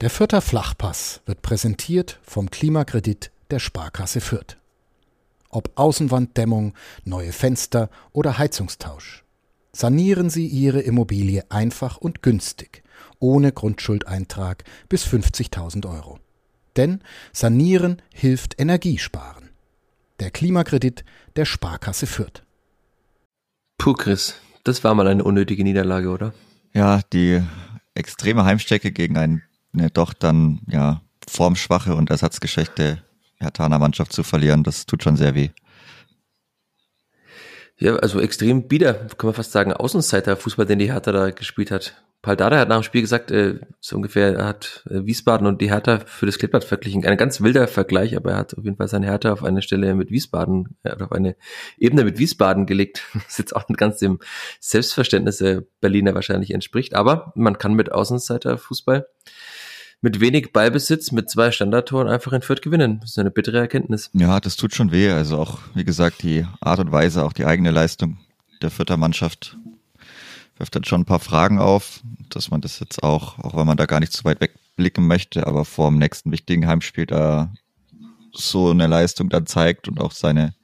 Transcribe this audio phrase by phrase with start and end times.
[0.00, 4.56] Der Fürther Flachpass wird präsentiert vom Klimakredit der Sparkasse Fürth.
[5.50, 6.72] Ob Außenwanddämmung,
[7.04, 9.24] neue Fenster oder Heizungstausch.
[9.72, 12.82] Sanieren Sie Ihre Immobilie einfach und günstig,
[13.18, 16.18] ohne Grundschuldeintrag bis 50.000 Euro.
[16.76, 17.02] Denn
[17.34, 19.50] Sanieren hilft Energiesparen.
[20.18, 21.04] Der Klimakredit
[21.36, 22.42] der Sparkasse Fürth.
[23.76, 26.32] Puh, Chris, das war mal eine unnötige Niederlage, oder?
[26.72, 27.42] Ja, die
[27.94, 29.42] extreme Heimstecke gegen ein
[29.72, 33.02] eine doch dann ja formschwache und ersatzgeschwächte
[33.38, 35.50] Hertaner Mannschaft zu verlieren, das tut schon sehr weh.
[37.78, 42.02] Ja, also extrem bieder, kann man fast sagen, Außenseiter-Fußball, den die Hertha da gespielt hat.
[42.22, 45.62] Paul Dada hat nach dem Spiel gesagt, äh, so ungefähr, er hat äh, Wiesbaden und
[45.62, 47.06] die Hertha für das Kleeblatt verglichen.
[47.06, 49.94] Ein ganz wilder Vergleich, aber er hat auf jeden Fall seine Hertha auf eine Stelle
[49.94, 51.36] mit Wiesbaden, äh, auf eine
[51.78, 54.18] Ebene mit Wiesbaden gelegt, was jetzt auch nicht ganz dem
[54.60, 56.94] Selbstverständnis der Berliner wahrscheinlich entspricht.
[56.94, 59.06] Aber man kann mit Außenseiter-Fußball
[60.02, 63.00] mit wenig Ballbesitz, mit zwei Standardtoren einfach in Fürth gewinnen.
[63.00, 64.10] Das ist eine bittere Erkenntnis.
[64.14, 65.10] Ja, das tut schon weh.
[65.10, 68.18] Also auch, wie gesagt, die Art und Weise, auch die eigene Leistung
[68.62, 69.56] der Fürther Mannschaft
[70.56, 73.78] wirft dann schon ein paar Fragen auf, dass man das jetzt auch, auch wenn man
[73.78, 77.52] da gar nicht zu weit wegblicken möchte, aber vor dem nächsten wichtigen Heimspiel da
[78.32, 80.54] so eine Leistung dann zeigt und auch seine,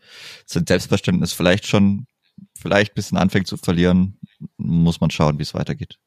[0.45, 2.07] sein Selbstverständnis vielleicht schon,
[2.59, 4.19] vielleicht bisschen anfängt zu verlieren,
[4.59, 5.99] muss man schauen, wie es weitergeht.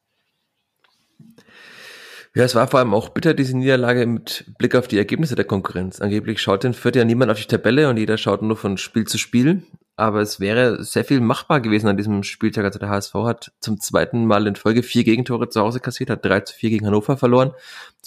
[2.35, 5.45] Ja, es war vor allem auch bitter, diese Niederlage mit Blick auf die Ergebnisse der
[5.45, 5.99] Konkurrenz.
[5.99, 9.05] Angeblich schaut in Fürth ja niemand auf die Tabelle und jeder schaut nur von Spiel
[9.05, 9.63] zu Spiel.
[9.95, 12.63] Aber es wäre sehr viel machbar gewesen an diesem Spieltag.
[12.63, 16.23] Also der HSV hat zum zweiten Mal in Folge vier Gegentore zu Hause kassiert, hat
[16.23, 17.52] 3 zu 4 gegen Hannover verloren.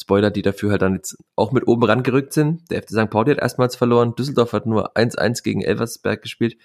[0.01, 2.70] Spoiler, die dafür halt dann jetzt auch mit oben rangerückt sind.
[2.70, 3.11] Der FC St.
[3.11, 4.14] Pauli hat erstmals verloren.
[4.14, 6.57] Düsseldorf hat nur 1-1 gegen Elversberg gespielt.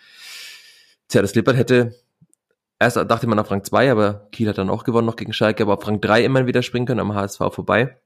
[1.10, 1.96] Tja, das Lippert hätte
[2.80, 5.64] Erst dachte man auf Rang 2, aber Kiel hat dann auch gewonnen noch gegen Schalke,
[5.64, 7.98] aber auf Rang 3 immerhin wieder springen können, am HSV vorbei.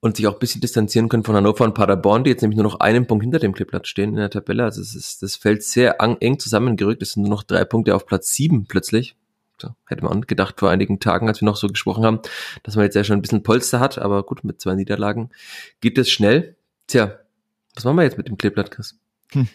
[0.00, 2.64] Und sich auch ein bisschen distanzieren können von Hannover und Paderborn, die jetzt nämlich nur
[2.64, 4.64] noch einen Punkt hinter dem Kleeblatt stehen in der Tabelle.
[4.64, 7.00] Also es ist, das fällt sehr eng zusammengerückt.
[7.02, 9.16] Es sind nur noch drei Punkte auf Platz 7 plötzlich.
[9.60, 12.18] So, hätte man gedacht vor einigen Tagen, als wir noch so gesprochen haben,
[12.64, 15.30] dass man jetzt ja schon ein bisschen Polster hat, aber gut, mit zwei Niederlagen
[15.80, 16.56] geht es schnell.
[16.88, 17.20] Tja,
[17.76, 18.98] was machen wir jetzt mit dem Kleeblatt, Chris?
[19.30, 19.46] Hm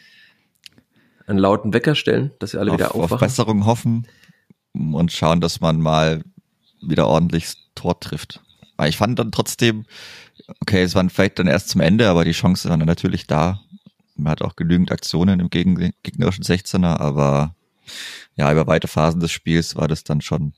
[1.27, 3.13] einen lauten Wecker stellen, dass sie alle auf, wieder aufwachen.
[3.13, 4.07] Auf Besserung hoffen
[4.73, 6.23] und schauen, dass man mal
[6.81, 8.41] wieder ordentlich Tor trifft.
[8.77, 9.85] Weil ich fand dann trotzdem,
[10.61, 13.61] okay, es waren vielleicht dann erst zum Ende, aber die Chancen waren dann natürlich da.
[14.15, 17.55] Man hat auch genügend Aktionen im gegnerischen 16er, aber
[18.35, 20.53] ja, über weite Phasen des Spiels war das dann schon,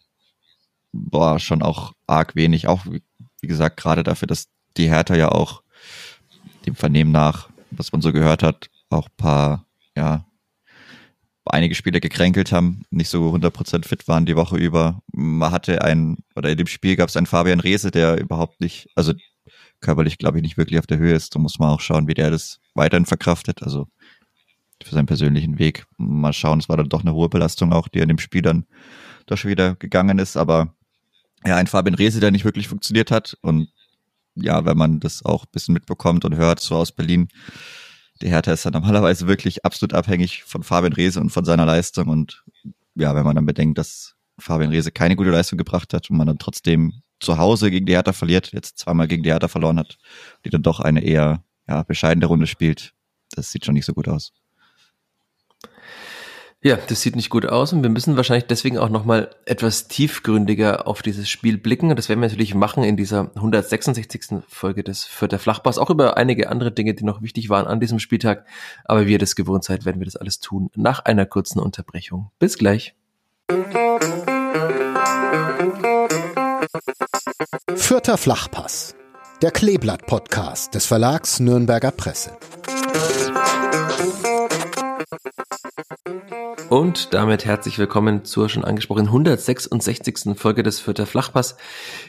[0.91, 2.67] boah, schon auch arg wenig.
[2.67, 4.47] Auch, wie gesagt, gerade dafür, dass
[4.77, 5.63] die Hertha ja auch
[6.65, 9.65] dem Vernehmen nach, was man so gehört hat, auch paar,
[9.95, 10.25] ja,
[11.49, 15.01] einige Spieler gekränkelt haben, nicht so 100% fit waren die Woche über.
[15.11, 18.89] Man hatte ein, oder in dem Spiel gab es einen Fabian Rehse, der überhaupt nicht,
[18.95, 19.13] also
[19.81, 21.35] körperlich glaube ich nicht wirklich auf der Höhe ist.
[21.35, 23.87] Da muss man auch schauen, wie der das weiterhin verkraftet, also
[24.83, 25.85] für seinen persönlichen Weg.
[25.97, 28.65] Mal schauen, es war dann doch eine hohe Belastung auch, die an dem Spiel dann
[29.25, 30.73] doch schon wieder gegangen ist, aber
[31.45, 33.69] ja, ein Fabian Rehse, der nicht wirklich funktioniert hat und
[34.35, 37.27] ja, wenn man das auch ein bisschen mitbekommt und hört, so aus Berlin,
[38.21, 42.07] die Hertha ist ja normalerweise wirklich absolut abhängig von Fabian Reese und von seiner Leistung.
[42.09, 42.43] Und
[42.95, 46.27] ja, wenn man dann bedenkt, dass Fabian Reese keine gute Leistung gebracht hat und man
[46.27, 49.97] dann trotzdem zu Hause gegen die Hertha verliert, jetzt zweimal gegen die Hertha verloren hat,
[50.45, 52.93] die dann doch eine eher ja, bescheidene Runde spielt,
[53.31, 54.33] das sieht schon nicht so gut aus.
[56.61, 60.87] Ja, das sieht nicht gut aus und wir müssen wahrscheinlich deswegen auch nochmal etwas tiefgründiger
[60.87, 61.89] auf dieses Spiel blicken.
[61.89, 64.43] Und das werden wir natürlich machen in dieser 166.
[64.45, 67.99] Folge des Vierter Flachbass, auch über einige andere Dinge, die noch wichtig waren an diesem
[67.99, 68.45] Spieltag.
[68.83, 72.29] Aber wie ihr das gewohnt seid, werden wir das alles tun nach einer kurzen Unterbrechung.
[72.39, 72.93] Bis gleich.
[77.75, 78.95] Vierter Flachpass,
[79.41, 82.37] der Kleeblatt-Podcast des Verlags Nürnberger Presse.
[86.69, 90.37] Und damit herzlich willkommen zur schon angesprochenen 166.
[90.37, 91.57] Folge des Vierter Flachpass.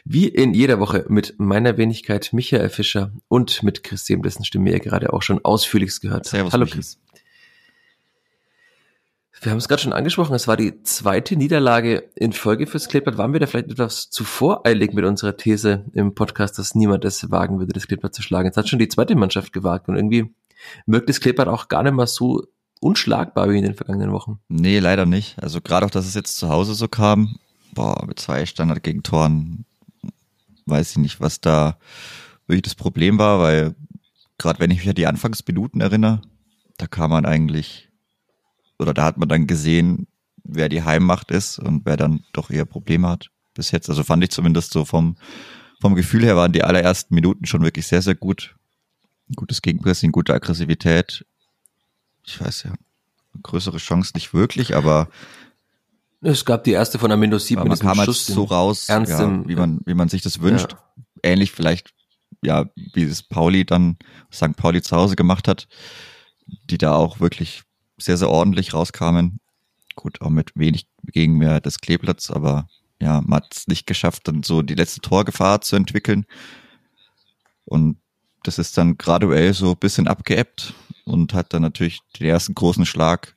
[0.04, 4.70] Wie in jeder Woche mit meiner Wenigkeit Michael Fischer und mit Chris Sehm, dessen Stimme
[4.70, 6.98] ihr gerade auch schon ausführlichst gehört Servus, Hallo Chris.
[9.42, 13.16] Wir haben es gerade schon angesprochen, es war die zweite Niederlage in Folge fürs Kleeblatt.
[13.16, 17.30] Waren wir da vielleicht etwas zu voreilig mit unserer These im Podcast, dass niemand es
[17.30, 18.48] wagen würde, das Kleeblatt zu schlagen?
[18.48, 20.34] Jetzt hat schon die zweite Mannschaft gewagt und irgendwie
[20.84, 22.46] wirkt das Kleeblatt auch gar nicht mal so
[22.80, 24.40] unschlagbar wie in den vergangenen Wochen.
[24.48, 25.40] Nee, leider nicht.
[25.42, 27.36] Also gerade auch, dass es jetzt zu Hause so kam,
[27.74, 29.64] boah, mit zwei Standard gegen Toren,
[30.66, 31.78] weiß ich nicht, was da
[32.46, 33.74] wirklich das Problem war, weil
[34.38, 36.22] gerade wenn ich mich an die Anfangsminuten erinnere,
[36.78, 37.90] da kam man eigentlich,
[38.78, 40.06] oder da hat man dann gesehen,
[40.42, 43.88] wer die Heimmacht ist und wer dann doch eher Probleme hat bis jetzt.
[43.90, 45.16] Also fand ich zumindest so vom,
[45.80, 48.56] vom Gefühl her waren die allerersten Minuten schon wirklich sehr, sehr gut.
[49.36, 51.24] Gutes Gegenpressing, gute Aggressivität.
[52.30, 52.72] Ich weiß ja,
[53.42, 55.08] größere Chance nicht wirklich, aber
[56.20, 59.02] es gab die erste von Amino 7 man kam halt so raus, ja,
[59.48, 60.72] wie man wie man sich das wünscht.
[60.72, 60.78] Ja.
[61.22, 61.92] Ähnlich vielleicht
[62.42, 63.98] ja, wie es Pauli dann
[64.32, 64.56] St.
[64.56, 65.66] Pauli zu Hause gemacht hat,
[66.46, 67.62] die da auch wirklich
[67.98, 69.40] sehr sehr ordentlich rauskamen.
[69.96, 72.68] Gut, auch mit wenig gegen mehr des Kleeblatts, aber
[73.02, 76.26] ja, man hat es nicht geschafft, dann so die letzte Torgefahr zu entwickeln.
[77.64, 77.98] Und
[78.44, 80.74] das ist dann graduell so ein bisschen abgeebbt
[81.10, 83.36] und hat dann natürlich den ersten großen Schlag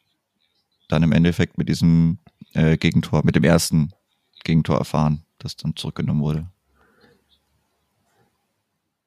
[0.87, 2.19] dann im Endeffekt mit diesem
[2.53, 3.91] äh, Gegentor, mit dem ersten
[4.43, 6.47] Gegentor erfahren, das dann zurückgenommen wurde.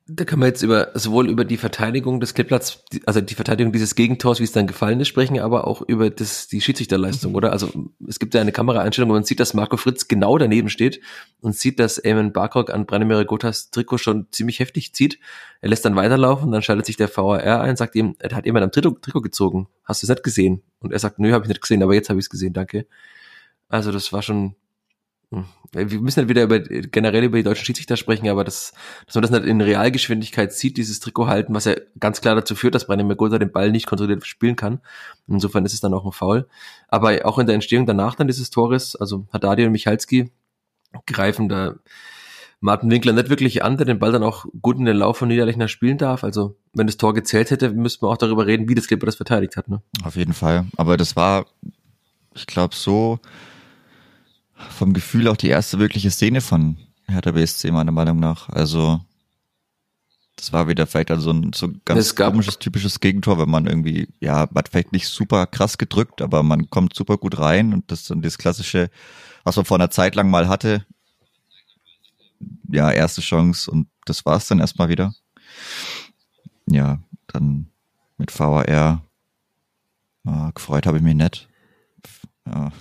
[0.08, 3.96] Da kann man jetzt über sowohl über die Verteidigung des Kleeblatts, also die Verteidigung dieses
[3.96, 7.50] Gegentors, wie es dann gefallen ist, sprechen, aber auch über das, die Schiedsrichterleistung, oder?
[7.50, 11.00] Also es gibt ja eine Kameraeinstellung, wo man sieht, dass Marco Fritz genau daneben steht
[11.40, 15.18] und sieht, dass Eamon Barcock an Branimir Gotas Trikot schon ziemlich heftig zieht.
[15.60, 18.62] Er lässt dann weiterlaufen, dann schaltet sich der VAR ein, sagt ihm, er hat jemand
[18.62, 19.66] am Trikot, Trikot gezogen.
[19.82, 20.62] Hast du es nicht gesehen?
[20.78, 22.86] Und er sagt, nö, habe ich nicht gesehen, aber jetzt habe ich es gesehen, danke.
[23.68, 24.54] Also das war schon.
[25.72, 28.72] Wir müssen halt wieder über, generell über die deutschen Schiedsrichter sprechen, aber das,
[29.06, 32.54] dass man das nicht in Realgeschwindigkeit sieht, dieses Trikot halten, was ja ganz klar dazu
[32.54, 34.80] führt, dass Brandon McGolder den Ball nicht kontrolliert spielen kann.
[35.26, 36.48] Insofern ist es dann auch ein Foul.
[36.88, 40.30] Aber auch in der Entstehung danach dann dieses Tores, also Haddadi und Michalski
[41.06, 41.74] greifen da
[42.60, 45.28] Martin Winkler nicht wirklich an, der den Ball dann auch gut in den Lauf von
[45.28, 46.24] Niederlechner spielen darf.
[46.24, 49.16] Also wenn das Tor gezählt hätte, müssten wir auch darüber reden, wie das Clipper das
[49.16, 49.68] verteidigt hat.
[49.68, 49.82] Ne?
[50.04, 50.66] Auf jeden Fall.
[50.76, 51.46] Aber das war,
[52.34, 53.18] ich glaube, so
[54.70, 56.76] vom Gefühl auch die erste wirkliche Szene von
[57.06, 58.48] Hertha BSC, meiner Meinung nach.
[58.48, 59.00] Also,
[60.36, 64.46] das war wieder vielleicht also ein so ganz komisches, typisches Gegentor, wenn man irgendwie, ja,
[64.50, 68.02] man hat vielleicht nicht super krass gedrückt, aber man kommt super gut rein und das
[68.02, 68.90] ist dann das klassische,
[69.44, 70.84] was man vor einer Zeit lang mal hatte.
[72.68, 75.14] Ja, erste Chance und das war's dann erstmal wieder.
[76.66, 77.68] Ja, dann
[78.18, 79.02] mit VAR.
[80.26, 81.48] Äh, gefreut habe ich mich nicht.
[82.46, 82.72] Ja.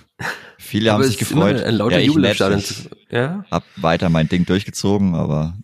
[0.58, 1.62] Viele haben sich gefreut.
[1.62, 3.44] Ein lauter ja, ich, ich ja?
[3.50, 5.56] hab weiter mein Ding durchgezogen, aber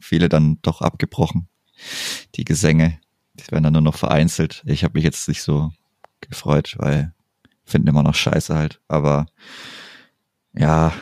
[0.00, 1.48] viele dann doch abgebrochen.
[2.34, 2.98] Die Gesänge,
[3.34, 4.62] die werden dann nur noch vereinzelt.
[4.66, 5.72] Ich habe mich jetzt nicht so
[6.20, 7.12] gefreut, weil
[7.64, 8.80] finden immer noch scheiße halt.
[8.88, 9.26] Aber
[10.52, 10.92] ja.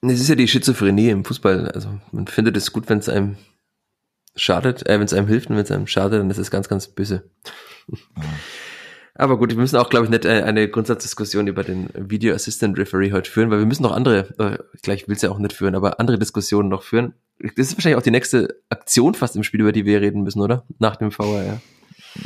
[0.00, 1.70] Es ist ja die Schizophrenie im Fußball.
[1.70, 3.36] Also man findet es gut, wenn es einem
[4.36, 6.68] schadet, äh, wenn es einem hilft und wenn es einem schadet, dann ist es ganz,
[6.68, 7.28] ganz böse.
[7.88, 8.22] Ja.
[9.18, 12.78] Aber gut, wir müssen auch, glaube ich, nicht äh, eine Grundsatzdiskussion über den Video Assistant
[12.78, 15.52] Referee heute führen, weil wir müssen noch andere, äh, gleich will es ja auch nicht
[15.52, 17.14] führen, aber andere Diskussionen noch führen.
[17.40, 20.40] Das ist wahrscheinlich auch die nächste Aktion fast im Spiel, über die wir reden müssen,
[20.40, 20.64] oder?
[20.78, 21.60] Nach dem VR.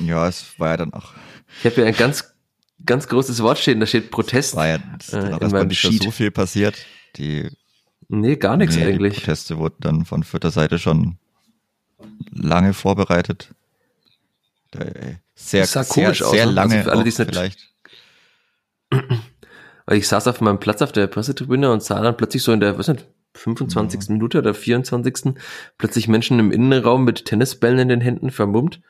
[0.06, 1.12] Ja, es war ja dann auch.
[1.58, 2.34] Ich habe ja ein ganz,
[2.84, 4.54] ganz großes Wort stehen, da steht Protest.
[4.54, 4.78] War ja
[5.12, 6.76] äh, in meinem nicht so viel passiert.
[7.16, 7.48] Die
[8.14, 9.14] Nee, gar nichts nee, eigentlich.
[9.14, 11.16] Die Proteste wurden dann von vierter Seite schon
[12.30, 13.54] lange vorbereitet.
[14.78, 16.52] Ey, sehr, komisch sehr, aus, sehr ne?
[16.52, 17.72] lange also für alle, vielleicht.
[19.86, 22.60] Weil ich saß auf meinem Platz auf der Pressetribüne und sah dann plötzlich so in
[22.60, 24.08] der, was nicht, 25.
[24.08, 24.14] Mhm.
[24.14, 25.34] Minute oder 24.
[25.78, 28.80] plötzlich Menschen im Innenraum mit Tennisbällen in den Händen vermummt.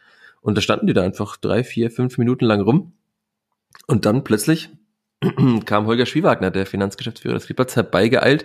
[0.40, 2.94] Und da standen die da einfach drei, vier, fünf Minuten lang rum.
[3.86, 4.70] Und dann plötzlich
[5.64, 8.44] kam Holger Schwiewagner, der Finanzgeschäftsführer des Friedplatz, herbeigeeilt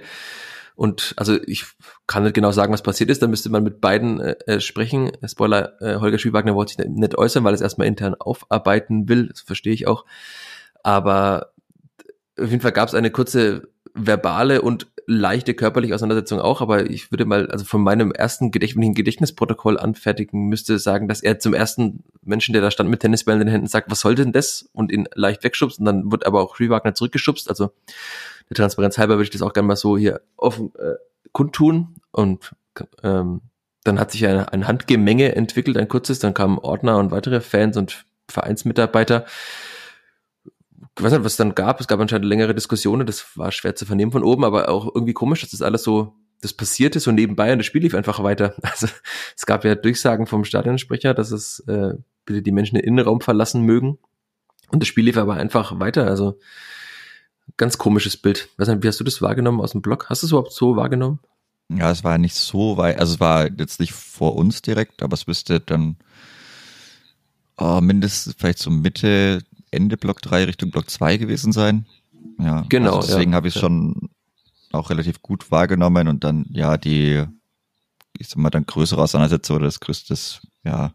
[0.77, 1.65] und also ich
[2.05, 3.23] kann nicht genau sagen, was passiert ist.
[3.23, 5.11] Da müsste man mit beiden äh, äh sprechen.
[5.25, 9.27] Spoiler, äh, Holger Schwiewagner wollte sich nicht äußern, weil er es erstmal intern aufarbeiten will.
[9.27, 10.05] Das verstehe ich auch.
[10.83, 11.51] Aber
[12.39, 17.11] auf jeden Fall gab es eine kurze verbale und leichte körperliche Auseinandersetzung auch, aber ich
[17.11, 22.03] würde mal, also von meinem ersten Gedächtnis, Gedächtnisprotokoll anfertigen, müsste sagen, dass er zum ersten
[22.21, 24.69] Menschen, der da stand mit Tennisbällen in den Händen, sagt, was soll denn das?
[24.73, 27.49] Und ihn leicht wegschubst und dann wird aber auch Schwiewagner zurückgeschubst.
[27.49, 27.71] Also
[28.49, 30.95] der Transparenz halber würde ich das auch gerne mal so hier offen äh,
[31.31, 31.95] kundtun.
[32.11, 32.51] Und
[33.01, 33.41] ähm,
[33.85, 37.77] dann hat sich ein, ein Handgemenge entwickelt, ein kurzes, dann kamen Ordner und weitere Fans
[37.77, 39.25] und Vereinsmitarbeiter.
[40.97, 41.79] Ich weiß nicht, was es dann gab.
[41.79, 45.13] Es gab anscheinend längere Diskussionen, das war schwer zu vernehmen von oben, aber auch irgendwie
[45.13, 48.55] komisch, dass das alles so, das passierte so nebenbei und das Spiel lief einfach weiter.
[48.63, 48.87] Also
[49.35, 51.93] es gab ja Durchsagen vom Stadionsprecher, dass es äh,
[52.25, 53.99] bitte die Menschen den Innenraum verlassen mögen.
[54.69, 56.07] Und das Spiel lief aber einfach weiter.
[56.07, 56.39] Also
[57.57, 58.49] ganz komisches Bild.
[58.57, 60.09] Weiß nicht, wie hast du das wahrgenommen aus dem Blog?
[60.09, 61.19] Hast du es überhaupt so wahrgenommen?
[61.69, 65.15] Ja, es war nicht so weit, also es war jetzt nicht vor uns direkt, aber
[65.15, 65.97] es müsste dann
[67.57, 71.85] oh, mindestens vielleicht so Mitte, Ende Block 3 Richtung Block 2 gewesen sein.
[72.39, 72.97] Ja, genau.
[72.97, 73.35] Also deswegen ja.
[73.37, 74.09] habe ich es schon
[74.71, 77.23] auch relativ gut wahrgenommen und dann, ja, die,
[78.17, 80.15] ich sag mal, dann größere Auseinandersetzung oder das größte,
[80.63, 80.91] ja,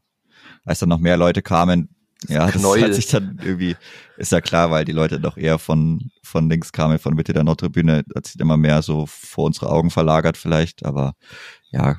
[0.65, 1.89] als dann noch mehr Leute kamen,
[2.29, 2.85] Ja, das Knäuel.
[2.85, 3.77] hat sich dann irgendwie,
[4.17, 7.45] ist ja klar, weil die Leute doch eher von, von links kamen, von Mitte der
[7.45, 11.15] Nordtribüne, hat sich immer mehr so vor unsere Augen verlagert vielleicht, aber
[11.71, 11.99] ja,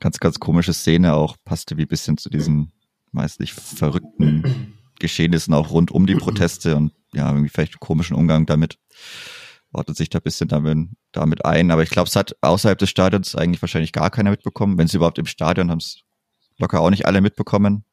[0.00, 2.72] ganz, ganz komische Szene auch, passte wie bisschen zu diesen
[3.12, 4.71] meist nicht verrückten
[5.02, 8.78] Geschehnissen auch rund um die Proteste und ja, irgendwie vielleicht komischen Umgang damit.
[9.72, 11.70] Ordnet sich da ein bisschen damit, damit ein.
[11.70, 14.78] Aber ich glaube, es hat außerhalb des Stadions eigentlich wahrscheinlich gar keiner mitbekommen.
[14.78, 16.02] Wenn sie überhaupt im Stadion haben es
[16.58, 17.84] locker auch nicht alle mitbekommen.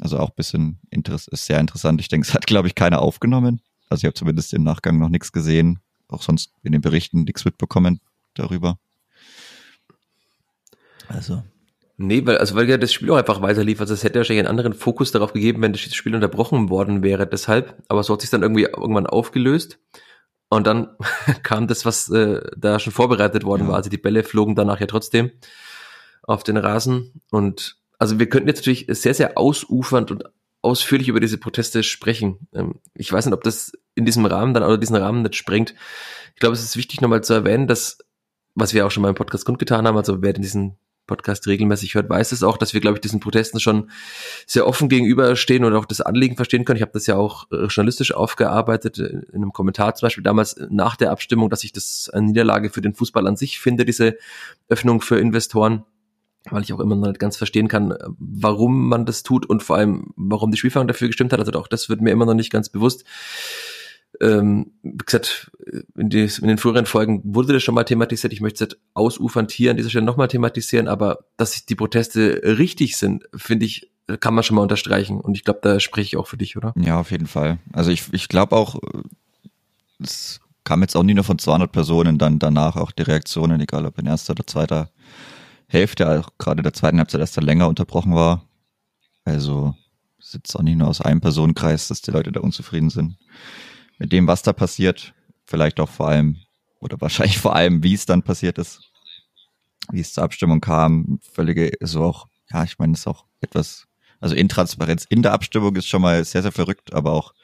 [0.00, 2.00] Also auch ein bisschen interess ist sehr interessant.
[2.00, 3.60] Ich denke, es hat, glaube ich, keiner aufgenommen.
[3.88, 5.80] Also ich habe zumindest im Nachgang noch nichts gesehen.
[6.08, 8.00] Auch sonst in den Berichten nichts mitbekommen
[8.34, 8.78] darüber.
[11.08, 11.42] Also.
[12.02, 13.78] Nee, weil, also weil ja das Spiel auch einfach weiter lief.
[13.78, 17.26] Also es hätte wahrscheinlich einen anderen Fokus darauf gegeben, wenn das Spiel unterbrochen worden wäre.
[17.26, 19.78] Deshalb, aber so hat sich dann irgendwie irgendwann aufgelöst.
[20.48, 20.96] Und dann
[21.42, 23.68] kam das, was äh, da schon vorbereitet worden ja.
[23.68, 23.76] war.
[23.76, 25.30] Also die Bälle flogen danach ja trotzdem
[26.22, 27.20] auf den Rasen.
[27.30, 30.24] Und also wir könnten jetzt natürlich sehr, sehr ausufernd und
[30.62, 32.48] ausführlich über diese Proteste sprechen.
[32.54, 35.74] Ähm, ich weiß nicht, ob das in diesem Rahmen dann oder diesen Rahmen nicht sprengt.
[36.32, 37.98] Ich glaube, es ist wichtig nochmal zu erwähnen, dass,
[38.54, 40.78] was wir auch schon mal im Podcast kundgetan haben, also wer diesen
[41.10, 43.90] Podcast regelmäßig hört, weiß es auch, dass wir, glaube ich, diesen Protesten schon
[44.46, 46.76] sehr offen gegenüberstehen und auch das Anliegen verstehen können.
[46.76, 50.56] Ich habe das ja auch äh, journalistisch aufgearbeitet, äh, in einem Kommentar zum Beispiel damals
[50.70, 54.16] nach der Abstimmung, dass ich das eine Niederlage für den Fußball an sich finde, diese
[54.68, 55.84] Öffnung für Investoren
[56.48, 59.76] weil ich auch immer noch nicht ganz verstehen kann, warum man das tut und vor
[59.76, 61.38] allem, warum die Spielfang dafür gestimmt hat.
[61.38, 63.04] Also auch das wird mir immer noch nicht ganz bewusst
[64.20, 65.50] ähm, wie gesagt,
[65.96, 68.32] in, die, in, den früheren Folgen wurde das schon mal thematisiert.
[68.32, 72.96] Ich möchte es ausufernd hier an dieser Stelle nochmal thematisieren, aber dass die Proteste richtig
[72.96, 75.20] sind, finde ich, kann man schon mal unterstreichen.
[75.20, 76.74] Und ich glaube, da spreche ich auch für dich, oder?
[76.76, 77.58] Ja, auf jeden Fall.
[77.72, 78.78] Also ich, ich glaube auch,
[80.02, 83.86] es kam jetzt auch nie nur von 200 Personen, dann danach auch die Reaktionen, egal
[83.86, 84.90] ob in erster oder zweiter
[85.66, 88.44] Hälfte, auch gerade der zweiten Halbzeit erst dann länger unterbrochen war.
[89.24, 89.74] Also
[90.18, 93.16] sitzt auch nicht nur aus einem Personenkreis, dass die Leute da unzufrieden sind
[94.00, 95.14] mit dem, was da passiert.
[95.46, 96.38] Vielleicht auch vor allem,
[96.80, 98.90] oder wahrscheinlich vor allem, wie es dann passiert ist.
[99.92, 101.20] Wie es zur Abstimmung kam.
[101.32, 103.86] Völlige, so auch, ja, ich meine, ist auch etwas,
[104.18, 107.34] also Intransparenz in der Abstimmung ist schon mal sehr, sehr verrückt, aber auch,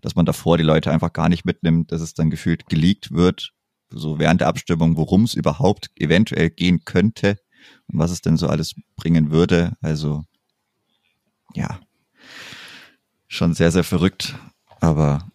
[0.00, 3.52] dass man davor die Leute einfach gar nicht mitnimmt, dass es dann gefühlt geleakt wird,
[3.90, 7.38] so während der Abstimmung, worum es überhaupt eventuell gehen könnte
[7.88, 9.76] und was es denn so alles bringen würde.
[9.80, 10.24] Also,
[11.54, 11.80] ja,
[13.26, 14.36] schon sehr, sehr verrückt.
[14.80, 15.30] Aber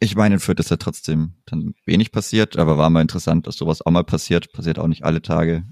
[0.00, 3.56] ich meine, in Fürth ist ja trotzdem dann wenig passiert, aber war mal interessant, dass
[3.56, 4.50] sowas auch mal passiert.
[4.52, 5.64] Passiert auch nicht alle Tage.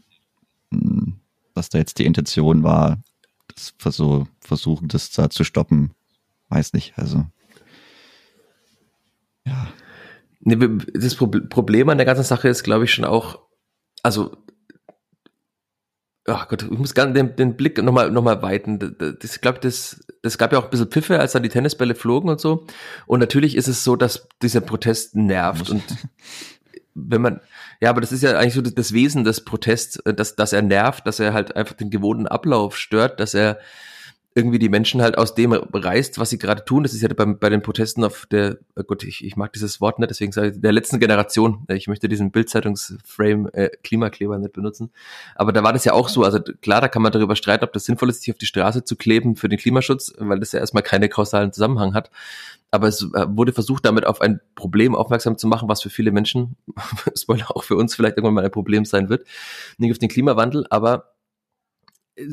[0.70, 1.18] Hm,
[1.54, 3.02] was da jetzt die Intention war,
[3.54, 5.92] das versuch, versuchen, das da zu stoppen,
[6.50, 6.92] weiß nicht.
[6.97, 7.26] Also,
[9.47, 9.68] ja.
[10.40, 13.40] Das Problem an der ganzen Sache ist, glaube ich, schon auch,
[14.02, 14.37] also
[16.28, 18.97] ach Gott, ich muss gerne den, den Blick nochmal noch mal weiten.
[18.99, 21.94] Das, ich glaube, das, das gab ja auch ein bisschen Piffe, als dann die Tennisbälle
[21.94, 22.66] flogen und so.
[23.06, 25.70] Und natürlich ist es so, dass dieser Protest nervt.
[25.70, 25.82] Und
[26.94, 27.40] wenn man,
[27.80, 31.06] ja, aber das ist ja eigentlich so das Wesen des Protests, dass, dass er nervt,
[31.06, 33.58] dass er halt einfach den gewohnten Ablauf stört, dass er
[34.35, 36.82] irgendwie die Menschen halt aus dem reißt, was sie gerade tun.
[36.85, 39.80] Das ist ja bei, bei den Protesten auf der, oh Gott, ich, ich mag dieses
[39.80, 41.64] Wort nicht, deswegen sage ich der letzten Generation.
[41.68, 44.92] Ich möchte diesen Bildzeitungsframe äh, Klimakleber nicht benutzen.
[45.35, 46.23] Aber da war das ja auch so.
[46.23, 48.85] Also klar, da kann man darüber streiten, ob das sinnvoll ist, sich auf die Straße
[48.85, 52.11] zu kleben für den Klimaschutz, weil das ja erstmal keine kausalen Zusammenhang hat.
[52.70, 56.12] Aber es äh, wurde versucht, damit auf ein Problem aufmerksam zu machen, was für viele
[56.12, 56.56] Menschen,
[57.16, 59.26] Spoiler auch für uns vielleicht irgendwann mal ein Problem sein wird,
[59.78, 61.14] nicht auf den Klimawandel, aber
[62.14, 62.26] äh,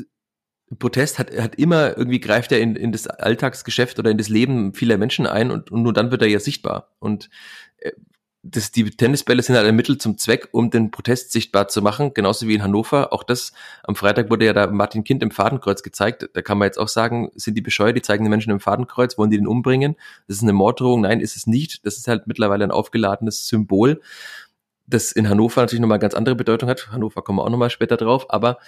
[0.78, 4.74] Protest hat, hat immer irgendwie greift er in, in das Alltagsgeschäft oder in das Leben
[4.74, 6.92] vieler Menschen ein und, und nur dann wird er ja sichtbar.
[6.98, 7.30] Und
[7.78, 7.92] äh,
[8.42, 12.14] das, die Tennisbälle sind halt ein Mittel zum Zweck, um den Protest sichtbar zu machen,
[12.14, 13.12] genauso wie in Hannover.
[13.12, 16.28] Auch das, am Freitag wurde ja da Martin Kind im Fadenkreuz gezeigt.
[16.32, 19.18] Da kann man jetzt auch sagen, sind die bescheuert, die zeigen den Menschen im Fadenkreuz,
[19.18, 19.96] wollen die den umbringen?
[20.28, 21.02] Das ist eine Morddrohung.
[21.02, 21.84] Nein, ist es nicht.
[21.84, 24.00] Das ist halt mittlerweile ein aufgeladenes Symbol,
[24.86, 26.88] das in Hannover natürlich nochmal ganz andere Bedeutung hat.
[26.92, 28.58] Hannover kommen wir auch nochmal später drauf, aber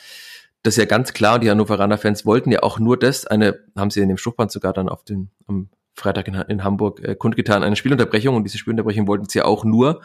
[0.62, 3.60] das ist ja ganz klar, und die Hannoveraner Fans wollten ja auch nur das, eine,
[3.76, 7.14] haben sie in dem Spruchband sogar dann auf den, am Freitag in, in Hamburg äh,
[7.14, 10.00] kundgetan, eine Spielunterbrechung und diese Spielunterbrechung wollten sie ja auch nur,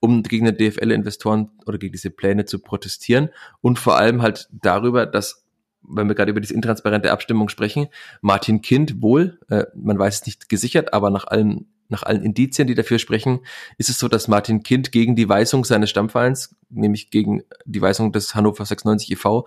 [0.00, 3.30] um gegen den DFL-Investoren oder gegen diese Pläne zu protestieren
[3.60, 5.46] und vor allem halt darüber, dass
[5.82, 7.88] wenn wir gerade über diese intransparente Abstimmung sprechen,
[8.20, 12.66] Martin Kind wohl, äh, man weiß es nicht gesichert, aber nach allen nach allen Indizien,
[12.66, 13.40] die dafür sprechen,
[13.78, 18.10] ist es so, dass Martin Kind gegen die Weisung seines Stammvereins, nämlich gegen die Weisung
[18.10, 19.46] des Hannover 96 e.V.,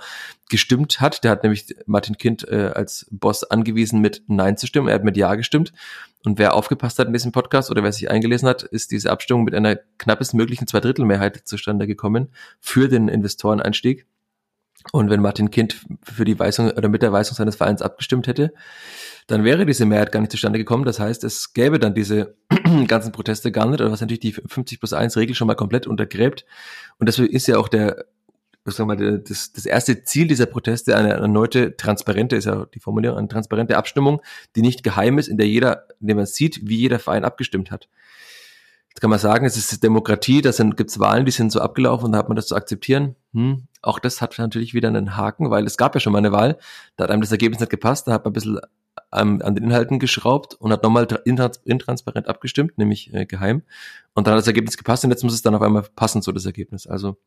[0.49, 1.23] gestimmt hat.
[1.23, 4.87] Der hat nämlich Martin Kind äh, als Boss angewiesen, mit Nein zu stimmen.
[4.87, 5.73] Er hat mit Ja gestimmt.
[6.23, 9.43] Und wer aufgepasst hat in diesem Podcast oder wer sich eingelesen hat, ist diese Abstimmung
[9.43, 14.05] mit einer knappest möglichen Zweidrittelmehrheit zustande gekommen für den Investoreneinstieg.
[14.91, 18.53] Und wenn Martin Kind für die Weisung oder mit der Weisung seines Vereins abgestimmt hätte,
[19.27, 20.85] dann wäre diese Mehrheit gar nicht zustande gekommen.
[20.85, 22.35] Das heißt, es gäbe dann diese
[22.87, 26.45] ganzen Proteste gar nicht, was natürlich die 50 plus 1 Regel schon mal komplett untergräbt.
[26.99, 28.05] Und deswegen ist ja auch der,
[28.65, 32.79] sagen wir mal, das, das erste Ziel dieser Proteste eine erneute transparente, ist ja die
[32.79, 34.21] Formulierung, eine transparente Abstimmung,
[34.55, 37.71] die nicht geheim ist, in der jeder, in der man sieht, wie jeder Verein abgestimmt
[37.71, 37.89] hat.
[38.95, 42.05] Jetzt kann man sagen, es ist Demokratie, da gibt es Wahlen, die sind so abgelaufen
[42.05, 43.17] und da hat man das zu akzeptieren.
[43.33, 46.31] Hm, auch das hat natürlich wieder einen Haken, weil es gab ja schon mal eine
[46.31, 46.57] Wahl,
[46.95, 48.57] da hat einem das Ergebnis nicht gepasst, da hat man ein bisschen
[49.11, 51.07] an, an den Inhalten geschraubt und hat nochmal
[51.65, 53.63] intransparent abgestimmt, nämlich äh, geheim.
[54.13, 56.31] Und dann hat das Ergebnis gepasst und jetzt muss es dann auf einmal passen, so
[56.31, 56.87] das Ergebnis.
[56.87, 57.17] Also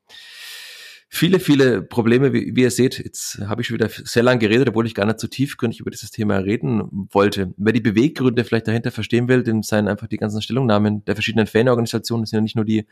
[1.08, 2.98] viele, viele Probleme, wie, wie ihr seht.
[2.98, 5.90] Jetzt habe ich schon wieder sehr lange geredet, obwohl ich gar nicht so tiefgründig über
[5.90, 7.54] dieses Thema reden wollte.
[7.56, 11.46] Wer die Beweggründe vielleicht dahinter verstehen will, dem seien einfach die ganzen Stellungnahmen der verschiedenen
[11.46, 12.24] Fanorganisationen.
[12.24, 12.86] Das sind ja nicht nur die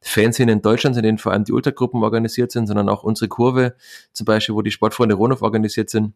[0.00, 3.74] Fanszene in Deutschland, in denen vor allem die Ultragruppen organisiert sind, sondern auch unsere Kurve,
[4.12, 6.14] zum Beispiel, wo die Sportfreunde Ronov organisiert sind.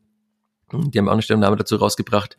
[0.72, 2.38] Die haben auch eine Stellungnahme dazu rausgebracht.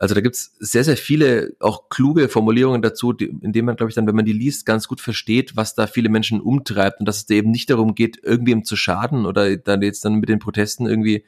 [0.00, 3.90] Also da gibt's sehr, sehr viele auch kluge Formulierungen dazu, die, in denen man, glaube
[3.90, 7.06] ich, dann, wenn man die liest, ganz gut versteht, was da viele Menschen umtreibt und
[7.06, 10.30] dass es da eben nicht darum geht, irgendwem zu schaden oder dann jetzt dann mit
[10.30, 11.26] den Protesten irgendwie,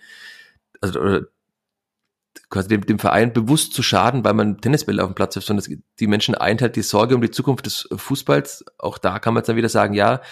[0.80, 1.26] also oder
[2.48, 5.82] quasi dem, dem Verein bewusst zu schaden, weil man Tennisbälle auf dem Platz wirft, sondern
[6.00, 8.64] die Menschen eint halt die Sorge um die Zukunft des Fußballs.
[8.78, 10.22] Auch da kann man jetzt dann wieder sagen, ja,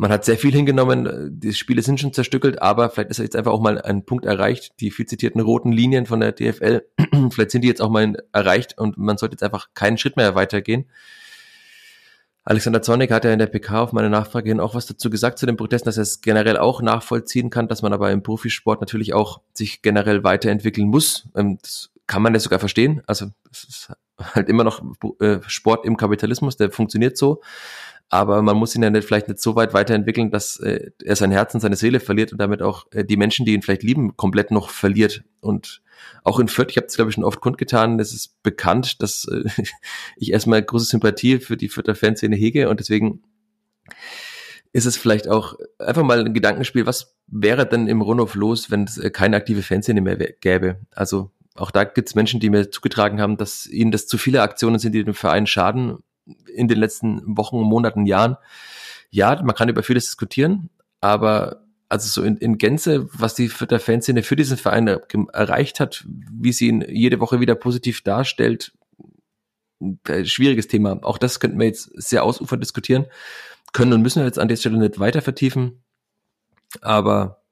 [0.00, 3.52] man hat sehr viel hingenommen, die Spiele sind schon zerstückelt, aber vielleicht ist jetzt einfach
[3.52, 6.86] auch mal ein Punkt erreicht, die viel zitierten roten Linien von der DFL,
[7.30, 10.34] vielleicht sind die jetzt auch mal erreicht und man sollte jetzt einfach keinen Schritt mehr
[10.34, 10.86] weitergehen.
[12.44, 15.38] Alexander Zornig hat ja in der PK auf meine Nachfrage hin auch was dazu gesagt
[15.38, 18.80] zu den Protesten, dass er es generell auch nachvollziehen kann, dass man aber im Profisport
[18.80, 21.28] natürlich auch sich generell weiterentwickeln muss.
[21.36, 23.02] Ähm, das kann man ja sogar verstehen.
[23.06, 23.92] Also es ist
[24.34, 24.82] halt immer noch
[25.20, 27.42] äh, Sport im Kapitalismus, der funktioniert so
[28.12, 31.30] aber man muss ihn ja nicht, vielleicht nicht so weit weiterentwickeln, dass äh, er sein
[31.30, 34.16] Herz und seine Seele verliert und damit auch äh, die Menschen, die ihn vielleicht lieben,
[34.16, 35.22] komplett noch verliert.
[35.40, 35.80] Und
[36.24, 39.28] auch in Fürth, ich habe es glaube ich schon oft kundgetan, es ist bekannt, dass
[39.28, 39.44] äh,
[40.16, 43.22] ich erstmal große Sympathie für die Fürther Fanszene hege und deswegen
[44.72, 48.84] ist es vielleicht auch einfach mal ein Gedankenspiel, was wäre denn im Rundhof los, wenn
[48.84, 50.80] es äh, keine aktive Fanszene mehr gäbe?
[50.96, 54.42] Also auch da gibt es Menschen, die mir zugetragen haben, dass ihnen das zu viele
[54.42, 55.98] Aktionen sind, die dem Verein schaden
[56.54, 58.36] in den letzten Wochen, Monaten, Jahren.
[59.10, 63.80] Ja, man kann über vieles diskutieren, aber also so in, in Gänze, was die der
[63.80, 68.72] Fanszene für diesen Verein erreicht hat, wie sie ihn jede Woche wieder positiv darstellt,
[70.06, 71.00] äh, schwieriges Thema.
[71.02, 73.06] Auch das könnten wir jetzt sehr ausufernd diskutieren,
[73.72, 75.82] können und müssen wir jetzt an der Stelle nicht weiter vertiefen.
[76.80, 77.42] Aber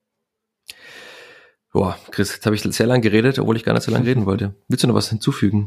[1.72, 4.26] boah, Chris, jetzt habe ich sehr lange geredet, obwohl ich gar nicht so lange reden
[4.26, 4.54] wollte.
[4.68, 5.66] Willst du noch was hinzufügen?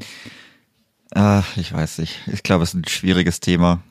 [1.13, 2.19] Ah, ich weiß nicht.
[2.31, 3.81] Ich glaube, es ist ein schwieriges Thema,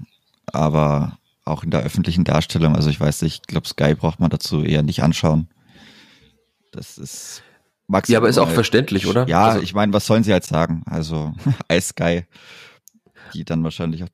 [0.46, 2.76] aber auch in der öffentlichen Darstellung.
[2.76, 5.48] Also ich weiß nicht, ich glaube, Sky braucht man dazu eher nicht anschauen.
[6.72, 7.42] Das ist
[7.86, 8.14] maximal.
[8.14, 9.26] Ja, aber ist auch verständlich, oder?
[9.28, 10.82] Ja, also, ich meine, was sollen sie halt sagen?
[10.86, 11.34] Also
[11.72, 12.24] Ice Sky,
[13.34, 14.08] die dann wahrscheinlich auch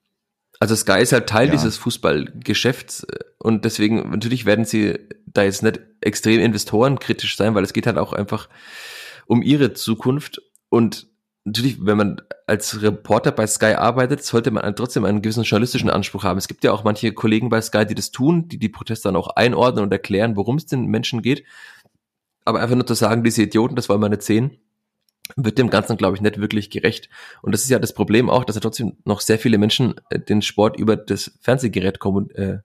[0.59, 1.53] also Sky ist halt Teil ja.
[1.53, 3.07] dieses Fußballgeschäfts
[3.38, 7.99] und deswegen natürlich werden sie da jetzt nicht extrem investorenkritisch sein, weil es geht halt
[7.99, 8.49] auch einfach
[9.27, 10.40] um ihre Zukunft
[10.71, 11.09] und
[11.46, 16.24] natürlich, wenn man als Reporter bei Sky arbeitet, sollte man trotzdem einen gewissen journalistischen Anspruch
[16.24, 16.38] haben.
[16.38, 19.16] Es gibt ja auch manche Kollegen bei Sky, die das tun, die die Proteste dann
[19.16, 21.44] auch einordnen und erklären, worum es den Menschen geht.
[22.44, 24.59] Aber einfach nur zu sagen, diese Idioten, das wollen wir nicht sehen,
[25.37, 27.09] wird dem Ganzen, glaube ich, nicht wirklich gerecht.
[27.42, 30.18] Und das ist ja das Problem auch, dass ja trotzdem noch sehr viele Menschen äh,
[30.18, 31.98] den Sport über das Fernsehgerät
[32.35, 32.59] äh,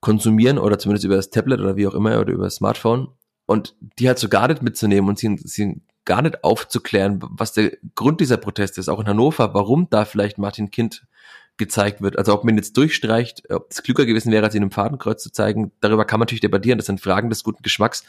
[0.00, 3.08] konsumieren oder zumindest über das Tablet oder wie auch immer oder über das Smartphone.
[3.46, 7.76] Und die halt so gar nicht mitzunehmen und sie, sie gar nicht aufzuklären, was der
[7.94, 11.06] Grund dieser Proteste ist, auch in Hannover, warum da vielleicht Martin Kind
[11.58, 12.18] gezeigt wird.
[12.18, 15.30] Also ob man jetzt durchstreicht, ob es klüger gewesen wäre, als ihn im Fadenkreuz zu
[15.30, 16.78] zeigen, darüber kann man natürlich debattieren.
[16.78, 18.04] Das sind Fragen des guten Geschmacks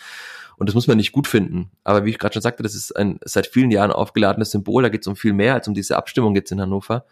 [0.58, 1.72] und das muss man nicht gut finden.
[1.84, 4.84] Aber wie ich gerade schon sagte, das ist ein seit vielen Jahren aufgeladenes Symbol.
[4.84, 7.06] Da geht es um viel mehr als um diese Abstimmung jetzt in Hannover.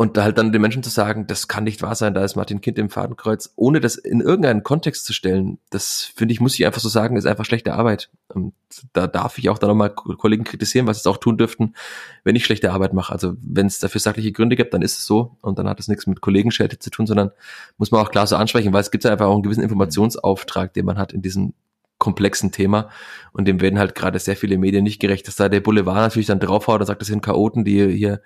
[0.00, 2.34] Und da halt dann den Menschen zu sagen, das kann nicht wahr sein, da ist
[2.34, 6.54] Martin Kind im Fadenkreuz, ohne das in irgendeinen Kontext zu stellen, das finde ich, muss
[6.54, 8.08] ich einfach so sagen, ist einfach schlechte Arbeit.
[8.28, 8.54] Und
[8.94, 11.74] da darf ich auch dann nochmal Kollegen kritisieren, was sie auch tun dürften,
[12.24, 13.12] wenn ich schlechte Arbeit mache.
[13.12, 15.88] Also wenn es dafür sachliche Gründe gibt, dann ist es so und dann hat es
[15.88, 17.30] nichts mit Kollegenschelte zu tun, sondern
[17.76, 20.72] muss man auch klar so ansprechen, weil es gibt ja einfach auch einen gewissen Informationsauftrag,
[20.72, 21.52] den man hat in diesem
[22.00, 22.88] komplexen Thema
[23.32, 26.26] und dem werden halt gerade sehr viele Medien nicht gerecht, dass da der Boulevard natürlich
[26.26, 28.22] dann draufhaut und sagt, das sind Chaoten, die hier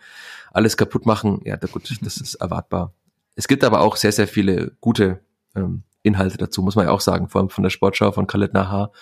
[0.52, 2.94] alles kaputt machen, ja, gut, das ist erwartbar.
[3.34, 5.20] Es gibt aber auch sehr, sehr viele gute
[5.56, 8.54] ähm, Inhalte dazu, muss man ja auch sagen, vor allem von der Sportschau von Khaled
[8.54, 8.92] Nahar,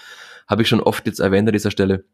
[0.48, 2.04] habe ich schon oft jetzt erwähnt an dieser Stelle.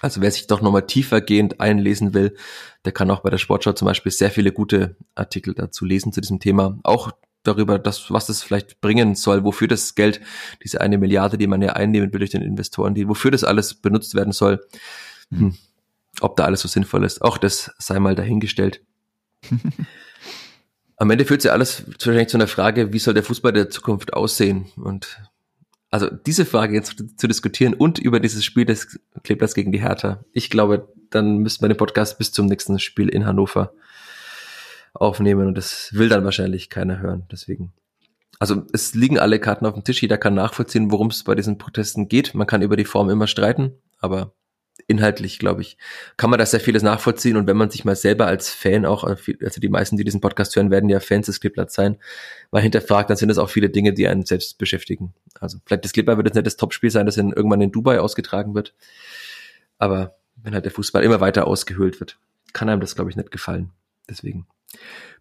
[0.00, 2.36] Also wer sich doch nochmal tiefergehend einlesen will,
[2.84, 6.20] der kann auch bei der Sportschau zum Beispiel sehr viele gute Artikel dazu lesen zu
[6.20, 6.78] diesem Thema.
[6.82, 10.20] Auch darüber, dass, was das vielleicht bringen soll, wofür das Geld,
[10.62, 13.74] diese eine Milliarde, die man ja einnehmen will durch den Investoren, die, wofür das alles
[13.74, 14.64] benutzt werden soll.
[15.30, 15.56] Hm.
[16.20, 18.82] Ob da alles so sinnvoll ist, auch das sei mal dahingestellt.
[20.96, 24.12] Am Ende führt sich alles wahrscheinlich zu einer Frage, wie soll der Fußball der Zukunft
[24.12, 24.66] aussehen?
[24.76, 25.18] Und
[25.92, 30.24] also diese Frage jetzt zu diskutieren und über dieses Spiel des Kleeblatts gegen die Hertha.
[30.32, 33.74] Ich glaube, dann müssten wir den Podcast bis zum nächsten Spiel in Hannover
[34.94, 37.24] aufnehmen und das will dann wahrscheinlich keiner hören.
[37.30, 37.74] Deswegen.
[38.38, 41.58] Also es liegen alle Karten auf dem Tisch, jeder kann nachvollziehen, worum es bei diesen
[41.58, 42.34] Protesten geht.
[42.34, 44.32] Man kann über die Form immer streiten, aber
[44.92, 45.76] inhaltlich, glaube ich,
[46.16, 47.36] kann man da sehr vieles nachvollziehen.
[47.36, 50.54] Und wenn man sich mal selber als Fan auch, also die meisten, die diesen Podcast
[50.54, 51.96] hören, werden ja Fans des Cliplatz sein,
[52.50, 55.14] mal hinterfragt, dann sind es auch viele Dinge, die einen selbst beschäftigen.
[55.40, 57.98] Also vielleicht das Clipper wird jetzt nicht das Topspiel sein, das in, irgendwann in Dubai
[57.98, 58.74] ausgetragen wird.
[59.78, 62.18] Aber wenn halt der Fußball immer weiter ausgehöhlt wird,
[62.52, 63.70] kann einem das, glaube ich, nicht gefallen.
[64.08, 64.46] Deswegen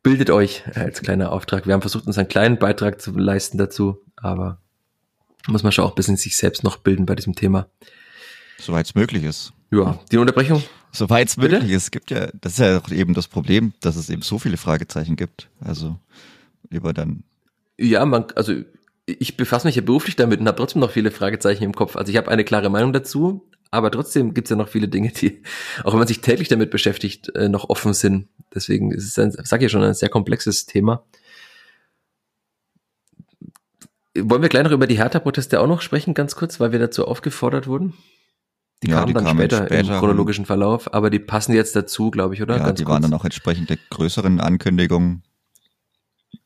[0.03, 1.65] bildet euch als kleiner Auftrag.
[1.65, 4.59] Wir haben versucht, uns einen kleinen Beitrag zu leisten dazu, aber
[5.47, 7.67] muss man schon auch ein bisschen sich selbst noch bilden bei diesem Thema.
[8.61, 9.53] Soweit es möglich ist.
[9.71, 10.63] Ja, die Unterbrechung?
[10.91, 11.83] Soweit es möglich ist.
[11.83, 14.57] Es gibt ja, das ist ja auch eben das Problem, dass es eben so viele
[14.57, 15.49] Fragezeichen gibt.
[15.59, 15.97] Also
[16.69, 17.23] lieber dann.
[17.77, 18.53] Ja, man, also
[19.05, 21.95] ich befasse mich ja beruflich damit und habe trotzdem noch viele Fragezeichen im Kopf.
[21.95, 25.09] Also ich habe eine klare Meinung dazu, aber trotzdem gibt es ja noch viele Dinge,
[25.11, 25.41] die,
[25.83, 28.27] auch wenn man sich täglich damit beschäftigt, äh, noch offen sind.
[28.53, 31.05] Deswegen ist es, ein, sag ich schon, ein sehr komplexes Thema.
[34.17, 37.07] Wollen wir gleich noch über die Hertha-Proteste auch noch sprechen, ganz kurz, weil wir dazu
[37.07, 37.93] aufgefordert wurden?
[38.83, 41.75] Die ja, kamen die dann kamen später, später, im chronologischen Verlauf, aber die passen jetzt
[41.75, 42.57] dazu, glaube ich, oder?
[42.57, 42.93] Ja, Ganz die kurz.
[42.93, 45.23] waren dann auch entsprechend der größeren Ankündigungen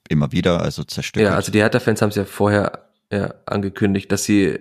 [0.09, 1.23] immer wieder, also zerstört.
[1.23, 4.59] Ja, also die Hertha-Fans haben es ja vorher ja, angekündigt, dass sie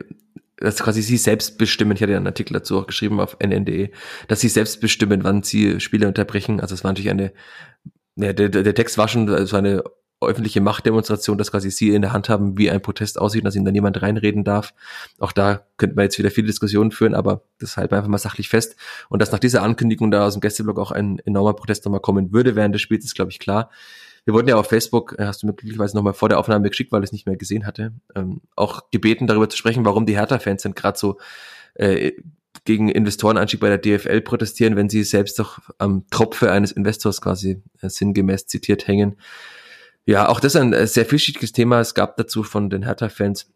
[0.57, 3.91] dass quasi sie selbst bestimmen, ich hatte ja einen Artikel dazu auch geschrieben auf nn.de,
[4.29, 6.61] dass sie selbst bestimmen, wann sie Spiele unterbrechen.
[6.61, 7.33] Also es war natürlich eine,
[8.17, 9.83] ja, der, der Text war schon so eine
[10.27, 13.65] öffentliche Machtdemonstration, dass quasi sie in der Hand haben, wie ein Protest aussieht, dass ihnen
[13.65, 14.75] da niemand reinreden darf.
[15.19, 18.19] Auch da könnte man jetzt wieder viele Diskussionen führen, aber das halten wir einfach mal
[18.19, 18.77] sachlich fest.
[19.09, 22.33] Und dass nach dieser Ankündigung da aus dem Gästeblock auch ein enormer Protest nochmal kommen
[22.33, 23.71] würde während des Spiels, ist, glaube ich, klar.
[24.25, 26.93] Wir wurden ja auf Facebook, äh, hast du mir glücklicherweise nochmal vor der Aufnahme geschickt,
[26.93, 30.17] weil ich es nicht mehr gesehen hatte, ähm, auch gebeten, darüber zu sprechen, warum die
[30.17, 31.19] Hertha-Fans sind gerade so
[31.75, 32.13] äh,
[32.65, 37.63] gegen Investorenanstieg bei der DFL protestieren, wenn sie selbst doch am Tropfe eines Investors quasi
[37.81, 39.17] äh, sinngemäß zitiert hängen.
[40.07, 41.81] Ja, auch das ist ein äh, sehr vielschichtiges Thema.
[41.81, 43.51] Es gab dazu von den Hertha-Fans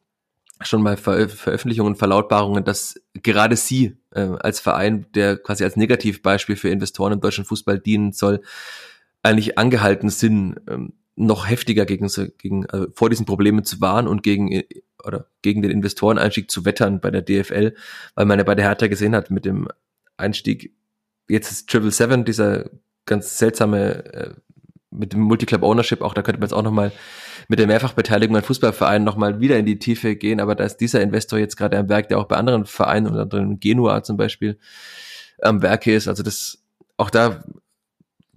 [0.62, 6.56] schon mal Ver Veröffentlichungen, Verlautbarungen, dass gerade sie äh, als Verein, der quasi als Negativbeispiel
[6.56, 8.40] für Investoren im deutschen Fußball dienen soll,
[9.22, 12.08] eigentlich angehalten sind, ähm, noch heftiger gegen,
[12.38, 14.64] gegen also vor diesen Problemen zu warnen und gegen äh,
[15.04, 17.74] oder gegen den Investoreneinstieg zu wettern bei der DFL,
[18.14, 19.68] weil man ja bei der Hertha gesehen hat mit dem
[20.16, 20.74] Einstieg
[21.28, 22.70] jetzt ist Triple Seven dieser
[23.04, 24.34] ganz seltsame äh,
[24.90, 26.92] mit dem Multiclub Ownership, auch da könnte man jetzt auch nochmal
[27.48, 31.01] mit der Mehrfachbeteiligung an Fußballvereinen nochmal wieder in die Tiefe gehen, aber da ist dieser
[31.01, 34.59] Investor jetzt gerade am Werk, der auch bei anderen Vereinen, unter anderem Genua zum Beispiel,
[35.42, 36.09] am Werke ist.
[36.09, 36.59] Also das,
[36.96, 37.44] auch da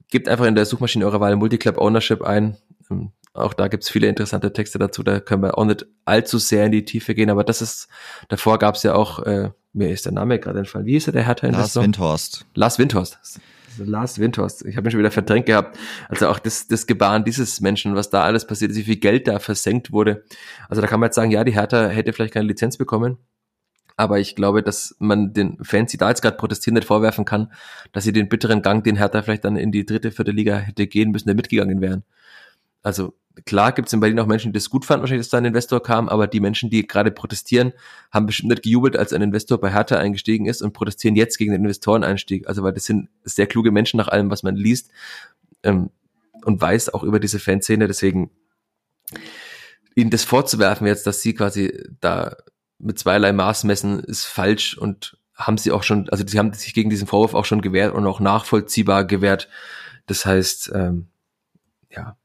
[0.10, 2.58] gibt einfach in der Suchmaschine eurer Wahl Multiclub Ownership ein.
[2.90, 6.66] Ähm, auch da gibt's viele interessante Texte dazu, da können wir auch nicht allzu sehr
[6.66, 7.88] in die Tiefe gehen, aber das ist,
[8.28, 11.26] davor gab's ja auch, äh, mir ist der Name gerade entfallen, wie ist der, der
[11.26, 11.82] Hertha-Investor?
[11.82, 12.46] Lars Windhorst.
[12.56, 13.40] Lars Windhorst.
[13.78, 14.66] Lars Windhorst.
[14.66, 15.78] Ich habe mich schon wieder verdrängt gehabt.
[16.10, 19.28] Also auch das, das Gebaren dieses Menschen, was da alles passiert ist, wie viel Geld
[19.28, 20.24] da versenkt wurde.
[20.70, 23.18] Also da kann man jetzt sagen, ja, die Hertha hätte vielleicht keine Lizenz bekommen.
[23.98, 27.52] Aber ich glaube, dass man den Fans, die da jetzt gerade protestieren, nicht vorwerfen kann,
[27.92, 30.88] dass sie den bitteren Gang, den Hertha vielleicht dann in die dritte, vierte Liga hätte
[30.88, 32.04] gehen müssen, der mitgegangen wären.
[32.84, 33.14] Also
[33.46, 35.46] klar gibt es in Berlin auch Menschen, die es gut fanden, wahrscheinlich, dass da ein
[35.46, 37.74] Investor kam, aber die Menschen, die gerade protestieren,
[38.12, 41.52] haben bestimmt nicht gejubelt, als ein Investor bei Hertha eingestiegen ist und protestieren jetzt gegen
[41.52, 42.48] den Investoreneinstieg.
[42.48, 44.90] Also weil das sind sehr kluge Menschen nach allem, was man liest
[45.64, 45.92] ähm,
[46.44, 47.88] und weiß auch über diese Fanszene.
[47.88, 48.32] Deswegen
[49.96, 52.36] ihnen das vorzuwerfen jetzt, dass sie quasi da
[52.80, 56.74] mit zweierlei Maß messen, ist falsch und haben sie auch schon, also sie haben sich
[56.74, 59.50] gegen diesen Vorwurf auch schon gewehrt und auch nachvollziehbar gewehrt.
[60.06, 61.08] Das heißt, ähm,
[61.90, 62.18] ja,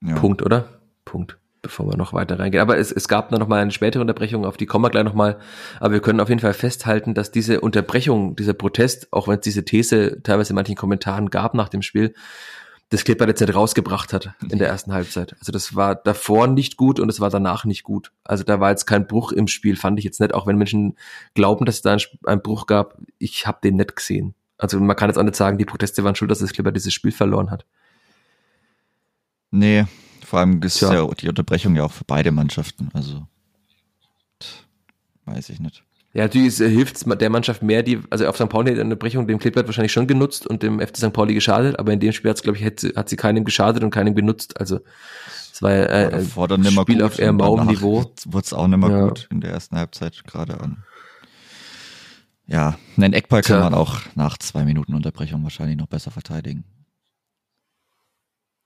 [0.00, 0.14] ja.
[0.14, 0.68] Punkt, oder?
[1.04, 1.38] Punkt.
[1.60, 2.62] Bevor wir noch weiter reingehen.
[2.62, 5.14] Aber es, es gab noch mal eine spätere Unterbrechung, auf die kommen wir gleich noch
[5.14, 5.38] mal.
[5.80, 9.40] Aber wir können auf jeden Fall festhalten, dass diese Unterbrechung, dieser Protest, auch wenn es
[9.40, 12.14] diese These teilweise in manchen Kommentaren gab nach dem Spiel,
[12.90, 15.34] das Clipper jetzt nicht rausgebracht hat in der ersten Halbzeit.
[15.40, 18.12] Also das war davor nicht gut und es war danach nicht gut.
[18.24, 20.96] Also da war jetzt kein Bruch im Spiel, fand ich jetzt nicht, auch wenn Menschen
[21.34, 22.96] glauben, dass es da einen Bruch gab.
[23.18, 24.34] Ich habe den nicht gesehen.
[24.56, 26.94] Also man kann jetzt auch nicht sagen, die Proteste waren schuld, dass das Clipper dieses
[26.94, 27.66] Spiel verloren hat.
[29.50, 29.86] Nee,
[30.24, 32.90] vor allem ist ja die Unterbrechung ja auch für beide Mannschaften.
[32.92, 33.26] Also
[35.24, 35.84] weiß ich nicht.
[36.14, 38.48] Ja, natürlich hilft es der Mannschaft mehr, die, also auf St.
[38.48, 41.12] Pauli hat eine Unterbrechung dem Kleeblatt wahrscheinlich schon genutzt und dem FC St.
[41.12, 43.90] Pauli geschadet, aber in dem Spiel hat's, glaube ich, hat, hat sie keinem geschadet und
[43.90, 44.58] keinem genutzt.
[44.58, 44.80] Also
[45.52, 48.10] es war äh, ein Spiel auf eher mauem Niveau.
[48.24, 49.08] Wurde es auch nicht mehr ja.
[49.08, 50.84] gut in der ersten Halbzeit gerade an.
[52.46, 56.64] Ja, einen Eckball kann man auch nach zwei Minuten Unterbrechung wahrscheinlich noch besser verteidigen.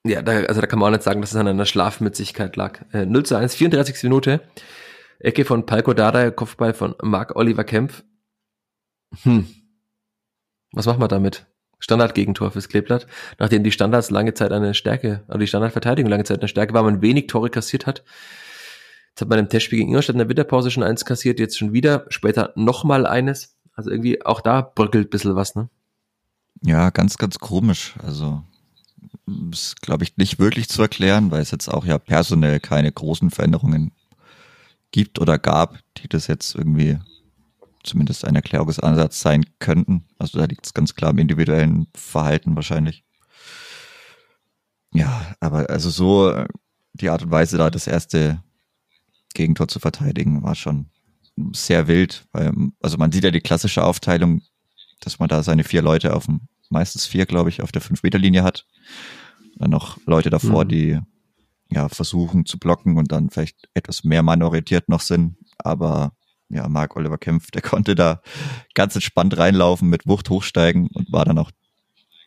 [0.04, 2.80] Ja, da, also da kann man auch nicht sagen, dass es an einer Schlafmützigkeit lag.
[2.92, 4.02] Äh, 0 zu 1, 34.
[4.04, 4.40] Minute.
[5.20, 8.02] Ecke von Palko Dada, Kopfball von Marc Oliver Kempf.
[9.22, 9.46] Hm.
[10.72, 11.46] Was machen wir damit?
[11.78, 13.06] Standardgegentor fürs Kleeblatt,
[13.38, 16.82] nachdem die Standards lange Zeit eine Stärke, also die Standardverteidigung lange Zeit eine Stärke war,
[16.84, 18.04] man wenig Tore kassiert hat.
[19.10, 21.72] Jetzt hat man im Testspiel gegen Ingolstadt in der Winterpause schon eins kassiert, jetzt schon
[21.72, 23.56] wieder, später nochmal eines.
[23.74, 25.68] Also irgendwie auch da bröckelt ein bisschen was, ne?
[26.62, 27.94] Ja, ganz, ganz komisch.
[28.02, 28.42] Also
[29.52, 33.30] ist, glaube ich, nicht wirklich zu erklären, weil es jetzt auch ja personell keine großen
[33.30, 33.92] Veränderungen
[34.90, 36.98] gibt oder gab, die das jetzt irgendwie
[37.82, 40.04] zumindest ein Erklärungsansatz sein könnten.
[40.18, 43.04] Also da liegt es ganz klar im individuellen Verhalten wahrscheinlich.
[44.94, 46.46] Ja, aber also so äh,
[46.92, 48.42] die Art und Weise, da das erste
[49.34, 50.90] Gegentor zu verteidigen, war schon
[51.54, 54.42] sehr wild, weil, also man sieht ja die klassische Aufteilung,
[55.00, 58.42] dass man da seine vier Leute auf dem, meistens vier, glaube ich, auf der Fünf-Meter-Linie
[58.42, 58.66] hat.
[59.56, 60.68] Dann noch Leute davor, mhm.
[60.68, 60.98] die
[61.70, 65.36] ja, versuchen zu blocken und dann vielleicht etwas mehr mannorientiert noch sind.
[65.58, 66.12] Aber
[66.48, 68.20] ja, Marc Oliver Kempf, der konnte da
[68.74, 71.50] ganz entspannt reinlaufen, mit Wucht hochsteigen und war dann auch,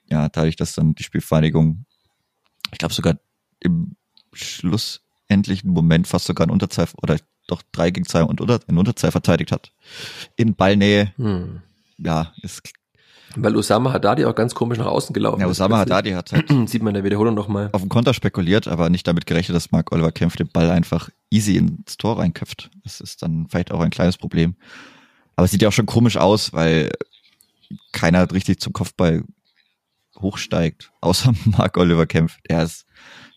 [0.10, 1.86] ja, dadurch, dass dann die Spielvereinigung,
[2.72, 3.18] ich glaube sogar
[3.60, 3.96] im
[4.34, 9.12] schlussendlichen Moment fast sogar ein Unterzahl oder doch drei gegen zwei und unter, in Unterzahl
[9.12, 9.72] verteidigt hat.
[10.36, 11.14] In Ballnähe.
[11.18, 11.62] Hm.
[11.98, 12.74] Ja, ist
[13.36, 15.60] weil Osama Haddadi auch ganz komisch nach außen gelaufen ja, ist.
[15.60, 17.70] Ja, Osama Haddadi hat halt sieht man in der Wiederholung nochmal.
[17.72, 21.10] Auf dem Konter spekuliert, aber nicht damit gerechnet, dass Mark Oliver Kempf den Ball einfach
[21.30, 22.70] easy ins Tor reinköpft.
[22.84, 24.56] Das ist dann vielleicht auch ein kleines Problem.
[25.36, 26.92] Aber es sieht ja auch schon komisch aus, weil
[27.92, 29.24] keiner richtig zum Kopfball
[30.20, 32.38] hochsteigt, außer Mark Oliver Kempf.
[32.50, 32.86] Der ist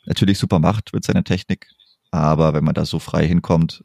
[0.07, 1.69] natürlich super macht mit seiner Technik,
[2.11, 3.85] aber wenn man da so frei hinkommt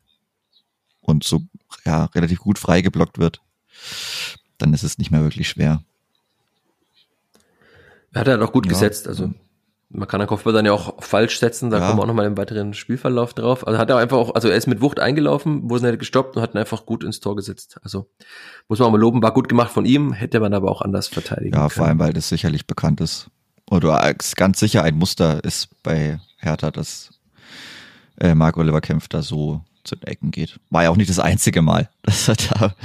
[1.01, 1.41] und so
[1.85, 3.41] ja, relativ gut frei geblockt wird,
[4.57, 5.83] dann ist es nicht mehr wirklich schwer.
[8.13, 8.71] Er hat er auch gut ja.
[8.71, 9.31] gesetzt, also
[9.93, 11.85] man kann den Kopfball dann ja auch falsch setzen, da ja.
[11.85, 13.65] kommen wir auch nochmal im weiteren Spielverlauf drauf.
[13.67, 16.35] Also hat er einfach auch, also er ist mit Wucht eingelaufen, wo es nicht gestoppt
[16.35, 17.77] und hat ihn einfach gut ins Tor gesetzt.
[17.83, 18.09] Also
[18.67, 21.07] muss man auch mal loben, war gut gemacht von ihm, hätte man aber auch anders
[21.07, 21.69] verteidigen Ja, können.
[21.69, 23.29] vor allem, weil das sicherlich bekannt ist.
[23.69, 27.11] Oder ganz sicher ein Muster ist bei Hertha, dass
[28.19, 30.59] äh, Marco Oliver Kempf da so zu den Ecken geht.
[30.69, 32.75] War ja auch nicht das einzige Mal, dass er da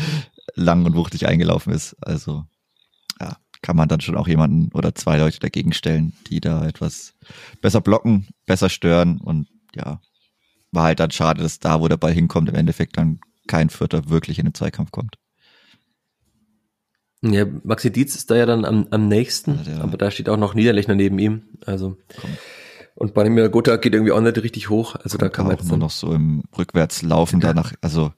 [0.54, 1.96] lang und wuchtig eingelaufen ist.
[2.00, 2.44] Also
[3.62, 7.14] kann man dann schon auch jemanden oder zwei Leute dagegen stellen, die da etwas
[7.60, 10.00] besser blocken, besser stören und ja,
[10.72, 14.08] war halt dann schade, dass da, wo der Ball hinkommt, im Endeffekt dann kein Vierter
[14.10, 15.16] wirklich in den Zweikampf kommt.
[17.22, 20.36] Ja, Maxi Dietz ist da ja dann am, am nächsten, ja, aber da steht auch
[20.36, 21.42] noch Niederlechner neben ihm.
[21.66, 22.30] Also Komm.
[22.94, 24.94] und Branimir Gotha geht irgendwie auch nicht richtig hoch.
[24.94, 27.48] Also Kommt da kann man auch nur noch so im Rückwärtslaufen ja.
[27.48, 28.12] danach, also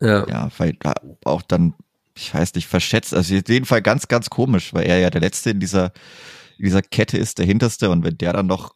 [0.00, 1.74] ja, ja weil da auch dann
[2.16, 3.14] ich weiß nicht, verschätzt.
[3.14, 5.92] Also in jedem Fall ganz, ganz komisch, weil er ja der Letzte in dieser,
[6.58, 7.90] in dieser Kette ist, der Hinterste.
[7.90, 8.74] Und wenn der dann noch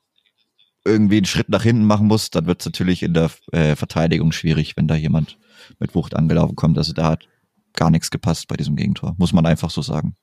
[0.85, 4.33] irgendwie einen Schritt nach hinten machen muss, dann wird es natürlich in der äh, Verteidigung
[4.33, 5.39] schwierig, wenn da jemand
[5.79, 6.79] mit Wucht angelaufen kommt.
[6.79, 7.29] Also da hat
[7.75, 10.17] gar nichts gepasst bei diesem Gegentor, muss man einfach so sagen.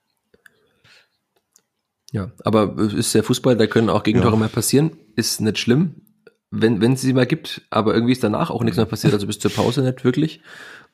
[2.12, 4.40] Ja, aber es ist der Fußball, da können auch Gegentore ja.
[4.40, 6.02] mal passieren, ist nicht schlimm,
[6.50, 9.28] wenn wenn es sie mal gibt, aber irgendwie ist danach auch nichts mehr passiert, also
[9.28, 10.42] bis zur Pause nicht wirklich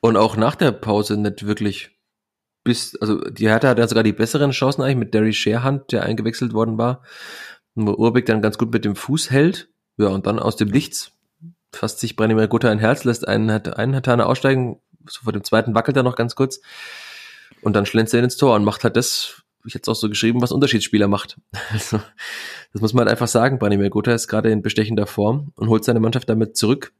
[0.00, 1.91] und auch nach der Pause nicht wirklich
[2.64, 6.04] bis, also die Hertha hat ja sogar die besseren Chancen eigentlich mit Derry Sherhand, der
[6.04, 7.02] eingewechselt worden war,
[7.74, 11.12] wo Urbeck dann ganz gut mit dem Fuß hält, ja, und dann aus dem Nichts
[11.74, 15.74] fasst sich Branimir Gutta ein Herz, lässt einen, einen Hatana aussteigen, so vor dem zweiten
[15.74, 16.60] wackelt er noch ganz kurz
[17.62, 20.08] und dann schlänzt er ins Tor und macht halt das, ich hätte es auch so
[20.08, 21.40] geschrieben, was Unterschiedsspieler macht.
[21.72, 22.00] Also,
[22.72, 25.84] das muss man halt einfach sagen, Branimir Gutta ist gerade in bestechender Form und holt
[25.84, 26.92] seine Mannschaft damit zurück,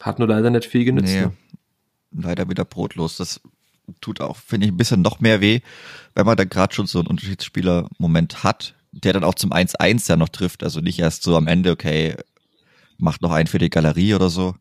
[0.00, 1.12] hat nur leider nicht viel genützt.
[1.12, 1.32] Nee, ne?
[2.12, 3.16] leider wieder brotlos.
[3.16, 3.40] Das
[4.00, 5.60] tut auch, finde ich, ein bisschen noch mehr weh,
[6.14, 10.16] wenn man dann gerade schon so einen Unterschiedsspieler-Moment hat, der dann auch zum 1-1 ja
[10.16, 10.62] noch trifft.
[10.62, 12.16] Also nicht erst so am Ende, okay,
[12.98, 14.54] macht noch einen für die Galerie oder so,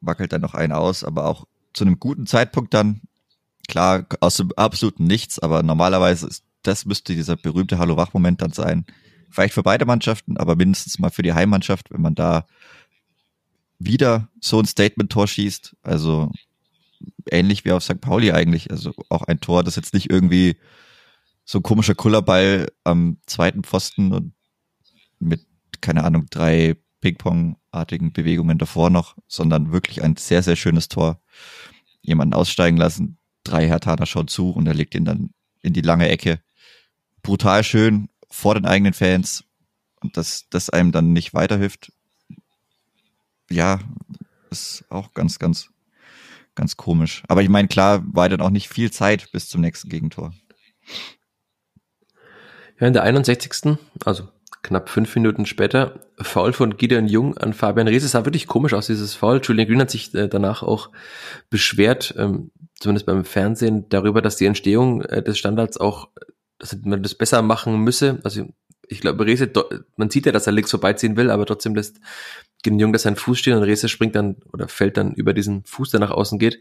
[0.00, 3.00] wackelt dann noch einen aus, aber auch zu einem guten Zeitpunkt dann,
[3.68, 8.84] klar, aus dem absoluten Nichts, aber normalerweise ist, das müsste dieser berühmte Hallo-Wach-Moment dann sein.
[9.30, 12.46] Vielleicht für beide Mannschaften, aber mindestens mal für die Heimmannschaft, wenn man da
[13.78, 15.76] wieder so ein Statement-Tor schießt.
[15.82, 16.32] Also
[17.30, 18.00] ähnlich wie auf St.
[18.00, 18.70] Pauli eigentlich.
[18.70, 20.56] Also auch ein Tor, das jetzt nicht irgendwie
[21.44, 24.34] so ein komischer Kullerball am zweiten Pfosten und
[25.18, 25.46] mit,
[25.80, 31.20] keine Ahnung, drei Ping-Pong-artigen Bewegungen davor noch, sondern wirklich ein sehr, sehr schönes Tor.
[32.02, 35.30] Jemanden aussteigen lassen, drei Hertaner schauen zu und er legt ihn dann
[35.62, 36.40] in die lange Ecke.
[37.22, 39.44] Brutal schön vor den eigenen Fans
[40.00, 41.92] und dass das einem dann nicht weiterhilft.
[43.50, 43.80] Ja,
[44.50, 45.70] ist auch ganz, ganz,
[46.58, 47.22] ganz komisch.
[47.28, 50.32] Aber ich meine, klar, war dann auch nicht viel Zeit bis zum nächsten Gegentor.
[52.78, 53.78] Ja, in der 61.
[54.04, 54.28] also
[54.62, 58.04] knapp fünf Minuten später, Foul von Gideon Jung an Fabian Rees.
[58.04, 59.40] Es sah wirklich komisch aus, dieses Foul.
[59.42, 60.90] Julian Green hat sich äh, danach auch
[61.48, 66.08] beschwert, ähm, zumindest beim Fernsehen, darüber, dass die Entstehung äh, des Standards auch,
[66.58, 68.20] dass man das besser machen müsse.
[68.24, 68.46] Also
[68.88, 69.50] ich glaube, Reese,
[69.96, 72.00] man sieht ja, dass er links vorbeiziehen will, aber trotzdem lässt
[72.62, 75.64] Gideon Jung, dass sein Fuß steht und Reese springt dann oder fällt dann über diesen
[75.64, 76.60] Fuß, der nach außen geht.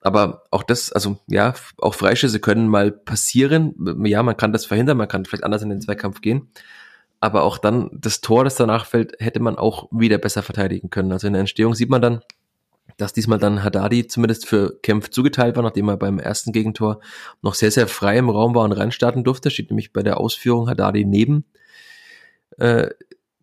[0.00, 3.74] Aber auch das, also ja, auch Freischüsse können mal passieren.
[4.04, 6.48] Ja, man kann das verhindern, man kann vielleicht anders in den Zweikampf gehen
[7.20, 11.12] aber auch dann das Tor, das danach fällt, hätte man auch wieder besser verteidigen können.
[11.12, 12.20] Also in der Entstehung sieht man dann,
[12.96, 17.00] dass diesmal dann Haddadi zumindest für Kempf zugeteilt war, nachdem er beim ersten Gegentor
[17.42, 19.50] noch sehr, sehr frei im Raum war und reinstarten durfte.
[19.50, 21.44] Steht nämlich bei der Ausführung Haddadi neben
[22.56, 22.88] äh,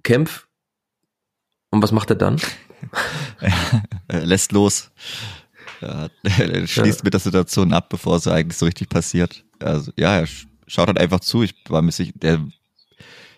[0.04, 0.48] Kempf.
[1.70, 2.42] Und was macht er dann?
[4.08, 4.92] er lässt los.
[5.82, 6.10] Er
[6.68, 7.04] schließt ja.
[7.04, 9.44] mit der Situation ab, bevor es eigentlich so richtig passiert.
[9.60, 10.28] Also ja, er
[10.68, 11.44] schaut halt einfach zu.
[11.44, 12.46] Ich war mir sicher, der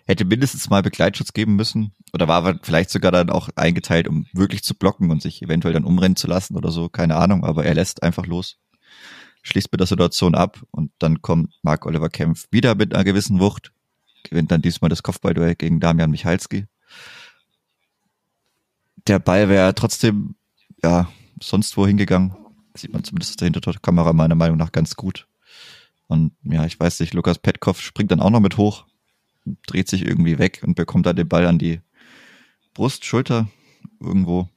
[0.08, 4.64] hätte mindestens mal Begleitschutz geben müssen oder war vielleicht sogar dann auch eingeteilt, um wirklich
[4.64, 7.76] zu blocken und sich eventuell dann umrennen zu lassen oder so, keine Ahnung, aber er
[7.76, 8.58] lässt einfach los,
[9.44, 13.40] schließt mit der Situation ab und dann kommt Mark Oliver Kempf wieder mit einer gewissen
[13.40, 13.74] Wucht,
[14.24, 16.66] gewinnt dann diesmal das Kopfballduell gegen Damian Michalski.
[19.08, 20.36] Der Ball wäre trotzdem,
[20.84, 21.10] ja,
[21.42, 22.36] sonst wo hingegangen.
[22.76, 25.28] Sieht man zumindest aus der Hinterkamera meiner Meinung nach ganz gut.
[26.08, 28.86] Und ja, ich weiß nicht, Lukas Petkov springt dann auch noch mit hoch,
[29.68, 31.82] dreht sich irgendwie weg und bekommt da den Ball an die
[32.74, 33.48] Brust, Schulter,
[34.00, 34.50] irgendwo.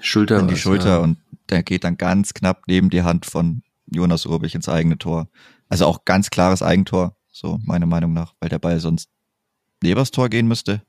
[0.00, 0.38] Schulter.
[0.38, 0.98] An die Schulter ja.
[0.98, 5.28] und der geht dann ganz knapp neben die Hand von Jonas Urbich ins eigene Tor.
[5.68, 9.08] Also auch ganz klares Eigentor, so meiner Meinung nach, weil der Ball sonst
[9.82, 10.82] neben das Tor gehen müsste.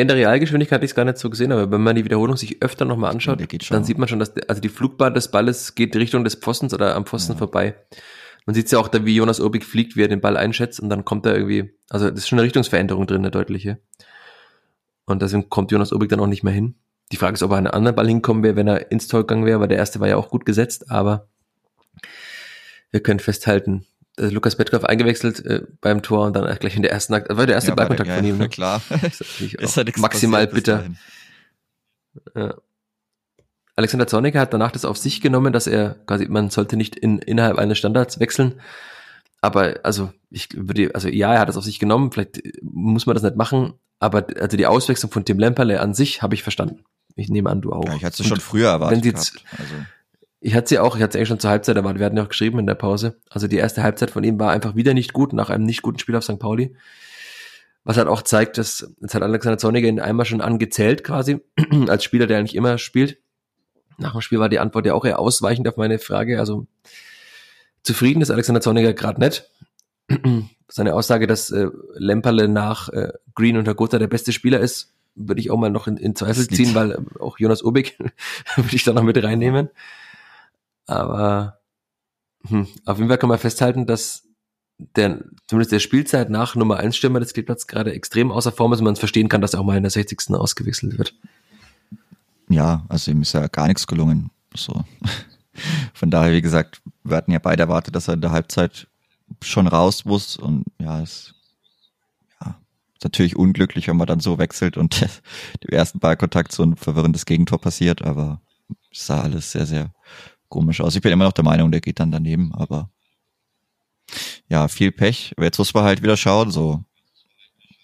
[0.00, 2.36] In der Realgeschwindigkeit hatte ich es gar nicht so gesehen, aber wenn man die Wiederholung
[2.36, 5.94] sich öfter nochmal anschaut, dann sieht man schon, dass also die Flugbahn des Balles geht
[5.94, 7.38] Richtung des Pfostens oder am Pfosten ja.
[7.38, 7.76] vorbei.
[8.46, 10.90] Man sieht ja auch da, wie Jonas Urbig fliegt, wie er den Ball einschätzt und
[10.90, 13.78] dann kommt er irgendwie, also das ist schon eine Richtungsveränderung drin, eine deutliche.
[15.06, 16.76] Und deswegen kommt Jonas Urbig dann auch nicht mehr hin.
[17.12, 19.20] Die Frage ist, ob er an einen anderen Ball hinkommen wäre, wenn er ins Tor
[19.20, 21.28] gegangen wäre, weil der erste war ja auch gut gesetzt, aber
[22.90, 26.92] wir können festhalten, dass Lukas Petkov eingewechselt äh, beim Tor und dann gleich in der
[26.92, 28.48] ersten Akt, war der erste ja, Ballkontakt von ihm, ne?
[28.50, 28.80] klar.
[29.02, 30.84] ist, ist halt maximal bitter.
[32.34, 32.54] Ja.
[33.76, 37.18] Alexander Zorniger hat danach das auf sich genommen, dass er quasi, man sollte nicht in,
[37.18, 38.60] innerhalb eines Standards wechseln.
[39.40, 43.14] Aber also ich würde, also ja, er hat das auf sich genommen, vielleicht muss man
[43.14, 46.84] das nicht machen, aber also die Auswechslung von Tim Lemperle an sich habe ich verstanden.
[47.16, 47.86] Ich nehme an, du auch.
[47.86, 49.04] Ja, ich hatte es schon früher erwartet.
[49.04, 49.74] Wenn also.
[50.40, 52.22] Ich hatte sie auch, ich hatte sie eigentlich schon zur Halbzeit erwartet, wir hatten ja
[52.22, 53.20] auch geschrieben in der Pause.
[53.30, 55.98] Also die erste Halbzeit von ihm war einfach wieder nicht gut, nach einem nicht guten
[55.98, 56.38] Spiel auf St.
[56.38, 56.76] Pauli.
[57.84, 61.40] Was halt auch zeigt, dass, jetzt hat Alexander Zorniger ihn einmal schon angezählt quasi,
[61.88, 63.18] als Spieler, der eigentlich immer spielt.
[63.98, 66.38] Nach dem Spiel war die Antwort ja auch eher ausweichend auf meine Frage.
[66.38, 66.66] Also
[67.82, 69.50] zufrieden ist Alexander Zorniger gerade nicht.
[70.68, 75.40] Seine Aussage, dass äh, Lemperle nach äh, Green und Gotha der beste Spieler ist, würde
[75.40, 77.98] ich auch mal noch in, in Zweifel ziehen, weil äh, auch Jonas Ubik
[78.56, 79.70] würde ich da noch mit reinnehmen.
[80.86, 81.60] Aber
[82.46, 84.24] hm, auf jeden Fall kann man festhalten, dass
[84.78, 88.80] der, zumindest der Spielzeit nach Nummer 1 Stürmer des Kleeblatts gerade extrem außer Form ist
[88.80, 90.30] und man verstehen kann, dass er auch mal in der 60.
[90.30, 91.14] ausgewechselt wird
[92.48, 94.30] ja, also ihm ist ja gar nichts gelungen.
[94.54, 94.84] So.
[95.94, 98.88] Von daher, wie gesagt, wir hatten ja beide erwartet, dass er in der Halbzeit
[99.42, 101.34] schon raus muss und ja, es
[102.40, 102.58] ja,
[102.94, 105.02] ist natürlich unglücklich, wenn man dann so wechselt und
[105.60, 108.40] im ersten Ballkontakt so ein verwirrendes Gegentor passiert, aber
[108.90, 109.92] es sah alles sehr, sehr
[110.48, 110.94] komisch aus.
[110.94, 112.90] Ich bin immer noch der Meinung, der geht dann daneben, aber
[114.48, 115.34] ja, viel Pech.
[115.38, 116.84] Jetzt muss man halt wieder schauen, so.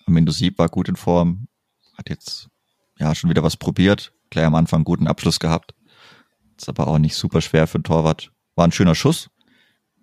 [0.06, 1.46] Mendozi war gut in Form,
[1.96, 2.48] hat jetzt
[2.98, 5.74] ja schon wieder was probiert, gleich am Anfang guten Abschluss gehabt.
[6.56, 8.32] Ist aber auch nicht super schwer für den Torwart.
[8.54, 9.30] War ein schöner Schuss,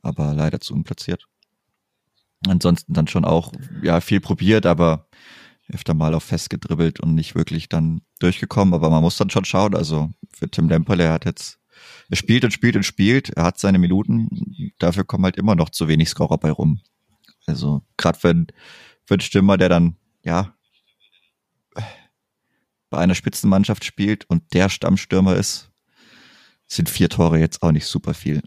[0.02, 1.28] aber leider zu unplatziert.
[2.48, 5.08] Ansonsten dann schon auch, ja, viel probiert, aber
[5.70, 8.74] öfter mal auf fest gedribbelt und nicht wirklich dann durchgekommen.
[8.74, 9.76] Aber man muss dann schon schauen.
[9.76, 11.60] Also für Tim Lemperle, er hat jetzt,
[12.10, 14.72] er spielt und spielt und spielt, er hat seine Minuten.
[14.80, 16.82] Dafür kommen halt immer noch zu wenig Scorer bei rum.
[17.46, 18.46] Also gerade für,
[19.06, 20.57] für einen Stürmer, der dann, ja,
[22.90, 25.70] bei einer Spitzenmannschaft spielt und der Stammstürmer ist,
[26.68, 28.42] sind vier Tore jetzt auch nicht super viel.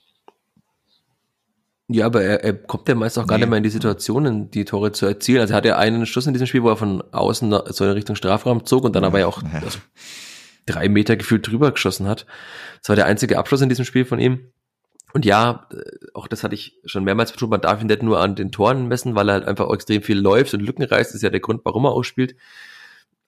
[1.89, 3.45] Ja, aber er, er kommt ja meist auch gar nee.
[3.45, 5.41] nicht mehr in die Situationen, die Tore zu erzielen.
[5.41, 7.91] Also er hat ja einen Schuss in diesem Spiel, wo er von außen so in
[7.91, 9.61] Richtung Strafraum zog und dann ja, aber ja auch ja.
[9.65, 9.81] Also
[10.67, 12.27] drei Meter gefühlt drüber geschossen hat.
[12.81, 14.53] Das war der einzige Abschluss in diesem Spiel von ihm.
[15.13, 15.77] Und ja, äh,
[16.15, 18.87] auch das hatte ich schon mehrmals betont, man darf ihn nicht nur an den Toren
[18.87, 21.11] messen, weil er halt einfach extrem viel läuft und Lücken reißt.
[21.11, 22.37] Das ist ja der Grund, warum er ausspielt.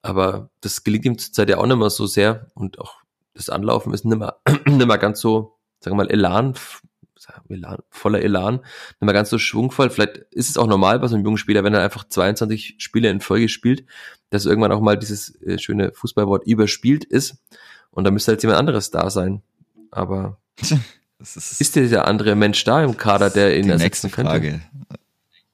[0.02, 2.48] Aber das gelingt ihm zurzeit ja auch nicht mehr so sehr.
[2.54, 2.96] Und auch
[3.34, 4.36] das Anlaufen ist nicht mehr,
[4.66, 6.54] nicht mehr ganz so, sagen wir mal, Elan,
[7.48, 9.90] Elan, voller Elan, nicht mehr ganz so schwungvoll.
[9.90, 13.10] Vielleicht ist es auch normal bei so einem jungen Spieler, wenn er einfach 22 Spiele
[13.10, 13.84] in Folge spielt,
[14.30, 17.36] dass irgendwann auch mal dieses äh, schöne Fußballwort überspielt ist.
[17.90, 19.42] Und da müsste halt jemand anderes da sein.
[19.90, 20.38] Aber
[21.20, 24.30] ist, ist dieser andere Mensch da im Kader, der ihn ersetzen könnte?
[24.30, 24.62] Frage.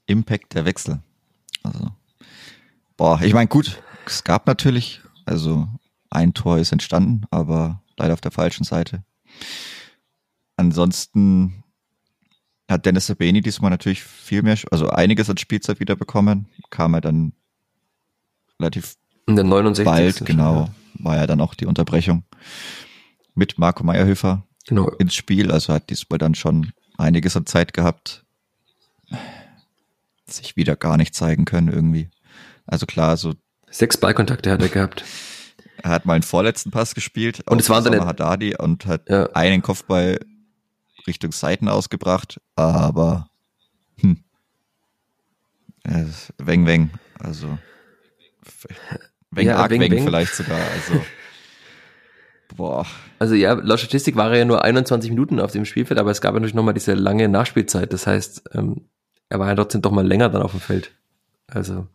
[0.07, 1.01] Impact der Wechsel.
[1.63, 1.91] Also,
[2.97, 5.69] boah, ich meine, gut, es gab natürlich, also
[6.11, 9.05] ein Tor ist entstanden, aber leider auf der falschen Seite.
[10.57, 11.65] Ansonsten
[12.69, 16.49] hat Dennis Sabeni diesmal natürlich viel mehr, also einiges an Spielzeit wieder bekommen.
[16.71, 17.33] Kam er dann
[18.61, 18.97] relativ
[19.27, 19.85] In der 69.
[19.85, 22.25] bald, genau, war ja dann auch die Unterbrechung
[23.35, 24.89] mit Marco Meyerhöfer genau.
[24.99, 25.51] ins Spiel.
[25.51, 28.25] Also hat diesmal dann schon einiges an Zeit gehabt,
[30.27, 32.11] sich wieder gar nicht zeigen können irgendwie.
[32.67, 33.35] Also klar, so
[33.71, 35.05] Sechs Ballkontakte hat er gehabt.
[35.83, 37.43] Er hat mal einen vorletzten Pass gespielt.
[37.49, 39.29] Und es waren dann Haddadi und hat ja.
[39.33, 40.19] einen Kopfball
[41.07, 43.29] Richtung Seiten ausgebracht, aber
[44.01, 44.23] hm.
[46.39, 47.59] Weng Weng, also
[49.31, 51.05] Weng ja, Arg Weng, Weng, Weng vielleicht sogar, also
[52.57, 52.87] boah.
[53.19, 56.21] Also ja, laut Statistik war er ja nur 21 Minuten auf dem Spielfeld, aber es
[56.21, 58.89] gab natürlich nochmal diese lange Nachspielzeit, das heißt, ähm,
[59.31, 60.93] er war ja trotzdem doch mal länger dann auf dem Feld.
[61.47, 61.87] Also.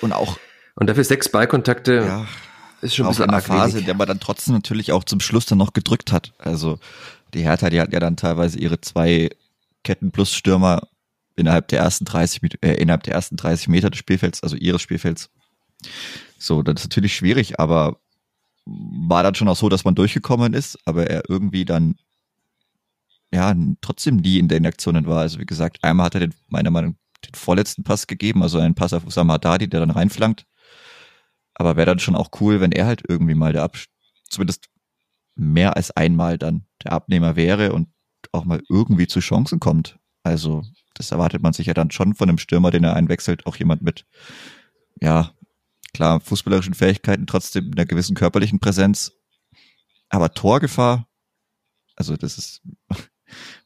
[0.00, 0.38] Und auch
[0.76, 2.26] und dafür sechs Ballkontakte ja,
[2.80, 5.46] ist schon ein bisschen in der Phase, der man dann trotzdem natürlich auch zum Schluss
[5.46, 6.32] dann noch gedrückt hat.
[6.38, 6.78] Also
[7.32, 9.30] die Hertha, die hat ja dann teilweise ihre zwei
[9.82, 10.88] Ketten plus Stürmer
[11.36, 15.30] innerhalb der ersten 30 äh, innerhalb der ersten 30 Meter des Spielfelds, also ihres Spielfelds.
[16.38, 17.98] So, das ist natürlich schwierig, aber
[18.66, 21.96] war dann schon auch so, dass man durchgekommen ist, aber er irgendwie dann
[23.32, 25.20] ja trotzdem nie in den Aktionen war.
[25.20, 28.58] Also wie gesagt, einmal hat er den, meiner Meinung nach den vorletzten Pass gegeben, also
[28.58, 30.46] einen Pass auf Usama Dadi, der dann reinflankt.
[31.54, 33.76] Aber wäre dann schon auch cool, wenn er halt irgendwie mal der Ab
[34.28, 34.66] zumindest
[35.36, 37.88] mehr als einmal dann der Abnehmer wäre und
[38.32, 39.98] auch mal irgendwie zu Chancen kommt.
[40.22, 40.62] Also
[40.94, 43.82] das erwartet man sich ja dann schon von einem Stürmer, den er einwechselt, auch jemand
[43.82, 44.06] mit,
[45.00, 45.32] ja,
[45.92, 49.12] klar, fußballerischen Fähigkeiten, trotzdem einer gewissen körperlichen Präsenz.
[50.08, 51.08] Aber Torgefahr,
[51.96, 52.62] also das ist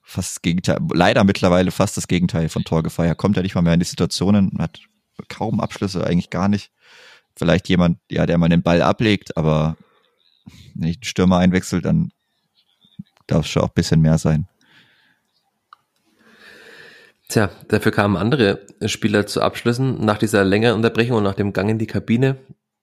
[0.03, 3.07] fast das Gegenteil, leider mittlerweile fast das Gegenteil von Torgefahr.
[3.07, 4.81] Er kommt ja nicht mal mehr in die Situationen, hat
[5.29, 6.73] kaum Abschlüsse, eigentlich gar nicht
[7.39, 9.77] vielleicht jemand, ja, der mal den Ball ablegt, aber
[10.75, 12.11] wenn ich den Stürmer einwechsel, dann
[13.27, 14.49] darf es schon auch ein bisschen mehr sein.
[17.29, 21.69] Tja, dafür kamen andere Spieler zu Abschlüssen nach dieser längeren Unterbrechung und nach dem Gang
[21.69, 22.39] in die Kabine.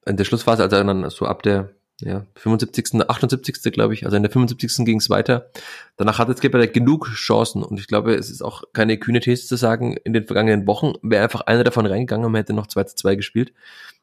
[0.06, 1.72] In der Schlussphase, also dann so ab der
[2.02, 3.72] ja, 75., 78.
[3.72, 4.86] glaube ich, also in der 75.
[4.86, 5.50] ging es weiter.
[5.96, 9.56] Danach hatte Skipper genug Chancen und ich glaube, es ist auch keine kühne These zu
[9.56, 12.84] sagen, in den vergangenen Wochen wäre einfach einer davon reingegangen und man hätte noch 2
[12.84, 13.54] zu 2 gespielt.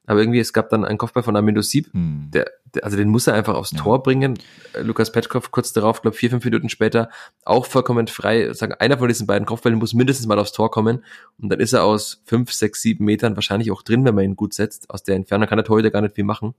[0.05, 2.29] Aber irgendwie, es gab dann einen Kopfball von Amino Sieb, hm.
[2.33, 3.79] der, der, also den muss er einfach aufs ja.
[3.79, 4.37] Tor bringen.
[4.73, 7.09] Äh, Lukas Petkov kurz darauf, glaube vier, fünf Minuten später,
[7.45, 8.53] auch vollkommen frei.
[8.53, 11.05] Sagen, einer von diesen beiden Kopfbällen muss mindestens mal aufs Tor kommen.
[11.41, 14.37] Und dann ist er aus fünf, sechs, sieben Metern wahrscheinlich auch drin, wenn man ihn
[14.37, 14.91] gut setzt.
[14.91, 16.55] Aus der Entfernung kann der Torhüter gar nicht viel machen.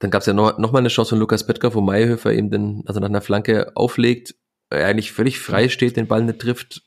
[0.00, 2.50] Dann gab es ja noch, noch mal eine Chance von Lukas Petkov, wo Mayhöfer eben
[2.50, 4.34] den, also nach einer Flanke auflegt,
[4.70, 6.82] er eigentlich völlig frei steht, den Ball nicht trifft.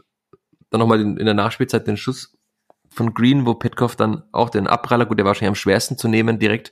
[0.70, 2.36] Dann nochmal in der Nachspielzeit den Schuss
[2.90, 6.08] von Green, wo Petkov dann auch den Abpraller, gut, der war wahrscheinlich am schwersten zu
[6.08, 6.72] nehmen direkt,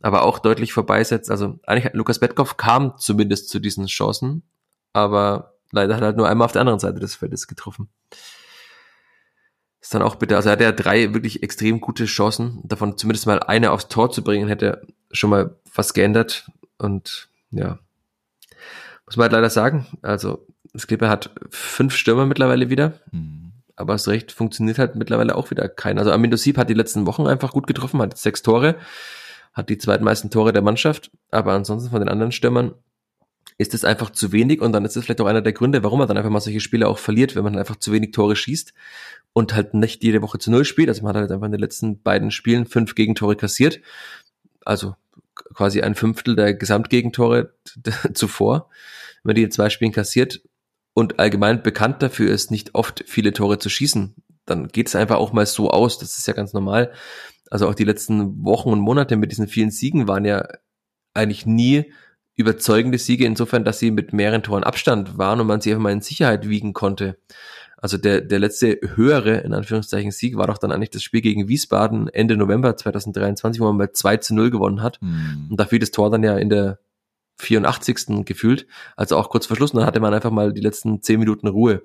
[0.00, 1.30] aber auch deutlich vorbeisetzt.
[1.30, 4.44] Also eigentlich hat Lukas Petkov kam zumindest zu diesen Chancen,
[4.94, 7.90] aber leider hat er halt nur einmal auf der anderen Seite des Feldes getroffen.
[9.80, 13.26] Ist dann auch bitte, also er hat ja drei wirklich extrem gute Chancen, davon zumindest
[13.26, 16.50] mal eine aufs Tor zu bringen, hätte schon mal was geändert.
[16.78, 17.78] Und ja,
[19.06, 22.94] muss man halt leider sagen, also Skipper hat fünf Stürmer mittlerweile wieder.
[23.12, 23.52] Mhm.
[23.76, 26.00] Aber hast recht, funktioniert halt mittlerweile auch wieder keiner.
[26.00, 28.76] Also Amin Dosib hat die letzten Wochen einfach gut getroffen, hat sechs Tore,
[29.52, 32.74] hat die zweitmeisten Tore der Mannschaft, aber ansonsten von den anderen Stürmern
[33.58, 35.98] ist es einfach zu wenig und dann ist es vielleicht auch einer der Gründe, warum
[35.98, 38.72] man dann einfach mal solche Spiele auch verliert, wenn man einfach zu wenig Tore schießt
[39.32, 40.88] und halt nicht jede Woche zu null spielt.
[40.88, 43.80] Also man hat halt einfach in den letzten beiden Spielen fünf Gegentore kassiert.
[44.64, 44.94] Also
[45.34, 47.54] quasi ein Fünftel der Gesamtgegentore
[48.14, 48.70] zuvor.
[49.24, 50.40] Wenn die in zwei Spielen kassiert,
[50.98, 55.18] und allgemein bekannt dafür ist, nicht oft viele Tore zu schießen, dann geht es einfach
[55.18, 55.98] auch mal so aus.
[55.98, 56.92] Das ist ja ganz normal.
[57.52, 60.48] Also auch die letzten Wochen und Monate mit diesen vielen Siegen waren ja
[61.14, 61.92] eigentlich nie
[62.38, 65.92] überzeugende Siege, insofern, dass sie mit mehreren Toren Abstand waren und man sie einfach mal
[65.92, 67.18] in Sicherheit wiegen konnte.
[67.76, 71.48] Also der, der letzte höhere, in Anführungszeichen, Sieg war doch dann eigentlich das Spiel gegen
[71.48, 75.00] Wiesbaden Ende November 2023, wo man mal 2 zu 0 gewonnen hat.
[75.02, 75.48] Mhm.
[75.50, 76.78] Und da fiel das Tor dann ja in der
[77.40, 78.24] 84.
[78.24, 78.66] gefühlt,
[78.96, 79.72] also auch kurz vor Schluss.
[79.72, 81.82] Und dann hatte man einfach mal die letzten zehn Minuten Ruhe.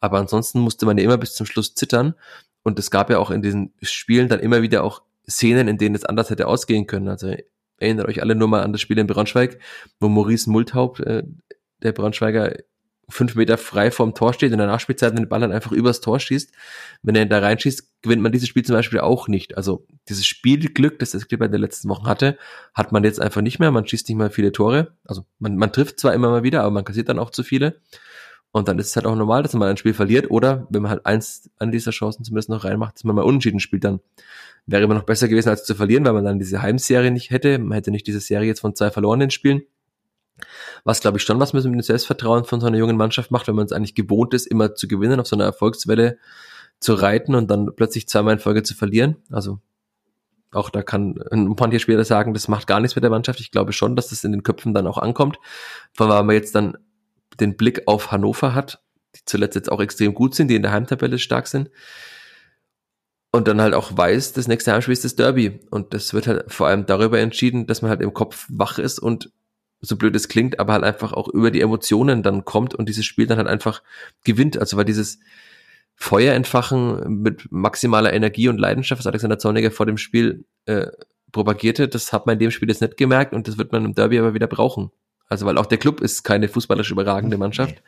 [0.00, 2.14] Aber ansonsten musste man ja immer bis zum Schluss zittern.
[2.62, 5.94] Und es gab ja auch in diesen Spielen dann immer wieder auch Szenen, in denen
[5.94, 7.08] es anders hätte ausgehen können.
[7.08, 7.34] Also
[7.78, 9.58] erinnert euch alle nur mal an das Spiel in Braunschweig,
[10.00, 11.22] wo Maurice Multhaupt, äh,
[11.82, 12.56] der Braunschweiger,
[13.10, 16.00] fünf Meter frei vorm Tor steht und in der Nachspielzeit den Ball dann einfach übers
[16.00, 16.52] Tor schießt.
[17.02, 19.56] Wenn er da reinschießt, gewinnt man dieses Spiel zum Beispiel auch nicht.
[19.56, 22.36] Also dieses Spielglück, das das Clipper in den letzten Wochen hatte,
[22.74, 23.70] hat man jetzt einfach nicht mehr.
[23.70, 24.92] Man schießt nicht mal viele Tore.
[25.04, 27.80] Also man, man trifft zwar immer mal wieder, aber man kassiert dann auch zu viele.
[28.50, 30.30] Und dann ist es halt auch normal, dass man ein Spiel verliert.
[30.30, 33.60] Oder wenn man halt eins an dieser Chancen zumindest noch reinmacht, dass man mal unentschieden
[33.60, 34.00] spielt, dann
[34.66, 37.58] wäre immer noch besser gewesen, als zu verlieren, weil man dann diese Heimserie nicht hätte.
[37.58, 39.62] Man hätte nicht diese Serie jetzt von zwei verlorenen Spielen.
[40.84, 43.56] Was, glaube ich, schon was mit dem Selbstvertrauen von so einer jungen Mannschaft macht, wenn
[43.56, 46.18] man es eigentlich gewohnt ist, immer zu gewinnen, auf so einer Erfolgswelle
[46.80, 49.16] zu reiten und dann plötzlich zweimal in Folge zu verlieren.
[49.30, 49.58] Also
[50.52, 53.40] auch da kann ein paar Spieler sagen, das macht gar nichts mit der Mannschaft.
[53.40, 55.38] Ich glaube schon, dass das in den Köpfen dann auch ankommt.
[55.92, 56.78] Vor allem, weil man jetzt dann
[57.40, 58.82] den Blick auf Hannover hat,
[59.14, 61.70] die zuletzt jetzt auch extrem gut sind, die in der Heimtabelle stark sind.
[63.30, 65.60] Und dann halt auch weiß, das nächste Heimspiel ist das Derby.
[65.70, 68.98] Und das wird halt vor allem darüber entschieden, dass man halt im Kopf wach ist
[68.98, 69.30] und
[69.80, 73.04] so blöd es klingt, aber halt einfach auch über die Emotionen dann kommt und dieses
[73.04, 73.82] Spiel dann halt einfach
[74.24, 74.58] gewinnt.
[74.58, 75.20] Also weil dieses
[75.94, 80.86] Feuer entfachen mit maximaler Energie und Leidenschaft, was Alexander Zorniger vor dem Spiel äh,
[81.32, 83.94] propagierte, das hat man in dem Spiel jetzt nicht gemerkt und das wird man im
[83.94, 84.90] Derby aber wieder brauchen.
[85.28, 87.82] Also weil auch der Club ist keine fußballisch überragende Mannschaft.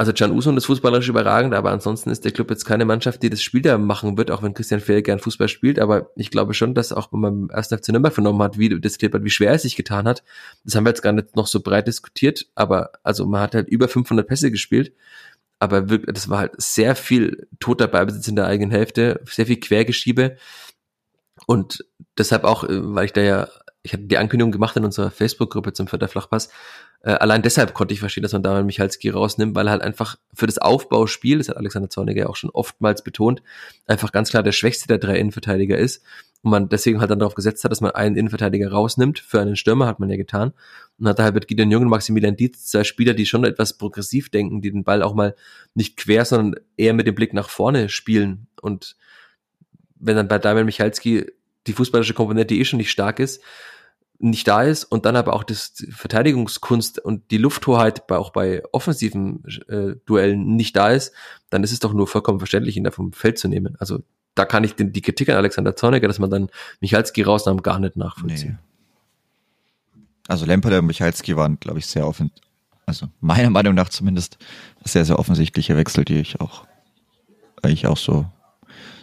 [0.00, 3.28] Also Can Usun ist fußballerisch überragend, aber ansonsten ist der Club jetzt keine Mannschaft, die
[3.28, 5.78] das Spiel da machen wird, auch wenn Christian Fehl gern Fußball spielt.
[5.78, 8.94] Aber ich glaube schon, dass auch wenn man ersten FC Nürnberg vernommen hat, wie das
[8.94, 10.22] hat, wie schwer es sich getan hat.
[10.64, 13.68] Das haben wir jetzt gar nicht noch so breit diskutiert, aber also man hat halt
[13.68, 14.94] über 500 Pässe gespielt.
[15.58, 19.60] Aber wirklich, das war halt sehr viel toter Beibesitz in der eigenen Hälfte, sehr viel
[19.60, 20.38] Quergeschiebe.
[21.46, 21.84] Und
[22.16, 23.48] deshalb auch, äh, weil ich da ja
[23.82, 26.50] ich hatte die Ankündigung gemacht in unserer Facebook-Gruppe zum Vierter Flachpass.
[27.02, 30.16] Äh, allein deshalb konnte ich verstehen, dass man da Michalski rausnimmt, weil er halt einfach
[30.34, 33.42] für das Aufbauspiel, das hat Alexander Zorniger auch schon oftmals betont,
[33.86, 36.04] einfach ganz klar der schwächste der drei Innenverteidiger ist.
[36.42, 39.18] Und man deswegen halt dann darauf gesetzt hat, dass man einen Innenverteidiger rausnimmt.
[39.18, 40.52] Für einen Stürmer hat man ja getan.
[40.98, 44.30] Und hat halt mit Gideon Jung und Maximilian Dietz zwei Spieler, die schon etwas progressiv
[44.30, 45.34] denken, die den Ball auch mal
[45.74, 48.46] nicht quer, sondern eher mit dem Blick nach vorne spielen.
[48.62, 48.96] Und
[49.96, 51.26] wenn dann bei Damian Michalski
[51.66, 53.42] die fußballische Komponente eh schon nicht stark ist,
[54.20, 58.62] nicht da ist und dann aber auch das Verteidigungskunst und die Lufthoheit bei, auch bei
[58.72, 61.12] offensiven äh, Duellen nicht da ist,
[61.48, 63.76] dann ist es doch nur vollkommen verständlich, ihn da vom Feld zu nehmen.
[63.78, 64.00] Also
[64.34, 66.50] da kann ich den, die Kritik an Alexander Zorniger, dass man dann
[66.80, 68.58] Michalski rausnahm, gar nicht nachvollziehen.
[68.60, 70.02] Nee.
[70.28, 72.30] Also Lemper und Michalski waren, glaube ich, sehr offen,
[72.86, 74.38] also meiner Meinung nach zumindest
[74.84, 76.66] sehr, sehr offensichtliche Wechsel, die ich auch,
[77.66, 78.26] ich auch so,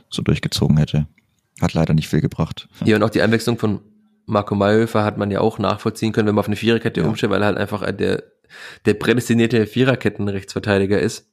[0.09, 1.07] so durchgezogen hätte.
[1.59, 2.70] Hat leider nicht viel gebracht.
[2.86, 3.82] Ja, und auch die Einwechslung von
[4.28, 7.07] Marco Mayhofer hat man ja auch nachvollziehen können, wenn man auf eine Viererkette ja.
[7.07, 8.23] umstellt, weil er halt einfach der,
[8.86, 11.28] der prädestinierte Viererketten-Rechtsverteidiger ist.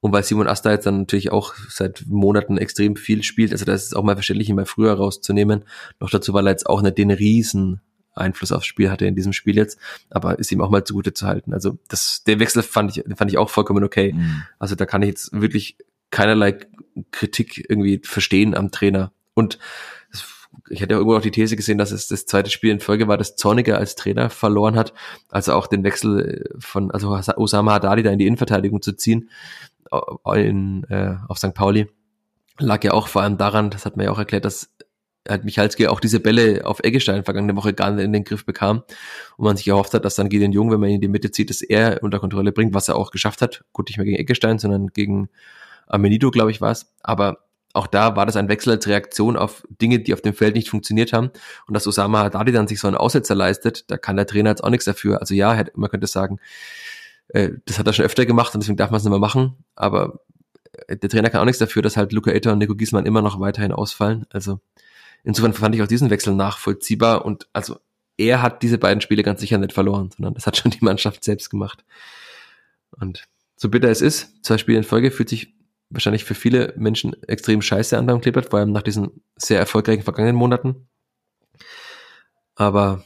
[0.00, 3.84] Und weil Simon Asta jetzt dann natürlich auch seit Monaten extrem viel spielt, also das
[3.84, 5.64] ist auch mal verständlich, ihn mal früher rauszunehmen.
[5.98, 7.80] Noch dazu, weil er jetzt auch nicht den riesen
[8.14, 9.78] Einfluss aufs Spiel hatte in diesem Spiel jetzt,
[10.10, 11.52] aber ist ihm auch mal zugute zu halten.
[11.52, 14.12] Also das, der Wechsel fand ich, fand ich auch vollkommen okay.
[14.12, 14.42] Mhm.
[14.60, 15.76] Also da kann ich jetzt wirklich
[16.10, 16.58] keinerlei
[17.10, 19.12] Kritik irgendwie verstehen am Trainer.
[19.34, 19.58] Und
[20.70, 23.08] ich hätte ja irgendwo auch die These gesehen, dass es das zweite Spiel in Folge
[23.08, 24.92] war, dass Zorniger als Trainer verloren hat,
[25.30, 29.30] also auch den Wechsel von, also Osama Haddadi da in die Innenverteidigung zu ziehen,
[30.34, 31.54] in, äh, auf St.
[31.54, 31.88] Pauli,
[32.58, 34.70] lag ja auch vor allem daran, das hat man ja auch erklärt, dass
[35.28, 38.82] halt Michalski auch diese Bälle auf Eggestein vergangene Woche gar nicht in den Griff bekam
[39.36, 41.30] und man sich erhofft hat, dass dann Gideon Jung, wenn man ihn in die Mitte
[41.30, 43.64] zieht, dass er unter Kontrolle bringt, was er auch geschafft hat.
[43.72, 45.28] Gut, nicht mehr gegen Eggestein, sondern gegen
[45.86, 46.92] Amenido, glaube ich, war es.
[47.02, 50.54] Aber auch da war das ein Wechsel als Reaktion auf Dinge, die auf dem Feld
[50.54, 51.30] nicht funktioniert haben.
[51.66, 54.64] Und dass Osama Haddadi dann sich so einen Aussetzer leistet, da kann der Trainer jetzt
[54.64, 55.20] auch nichts dafür.
[55.20, 56.40] Also ja, man könnte sagen,
[57.28, 59.56] äh, das hat er schon öfter gemacht und deswegen darf man es nicht mehr machen.
[59.76, 60.20] Aber
[60.86, 63.22] äh, der Trainer kann auch nichts dafür, dass halt Luca Etter und Nico Giesmann immer
[63.22, 64.26] noch weiterhin ausfallen.
[64.30, 64.60] Also
[65.24, 67.24] insofern fand ich auch diesen Wechsel nachvollziehbar.
[67.24, 67.76] Und also
[68.16, 71.22] er hat diese beiden Spiele ganz sicher nicht verloren, sondern das hat schon die Mannschaft
[71.22, 71.84] selbst gemacht.
[72.98, 75.57] Und so bitter es ist, zwei Spiele in Folge fühlt sich
[75.90, 80.02] wahrscheinlich für viele Menschen extrem scheiße an beim Kleeblatt, vor allem nach diesen sehr erfolgreichen
[80.02, 80.88] vergangenen Monaten.
[82.54, 83.04] Aber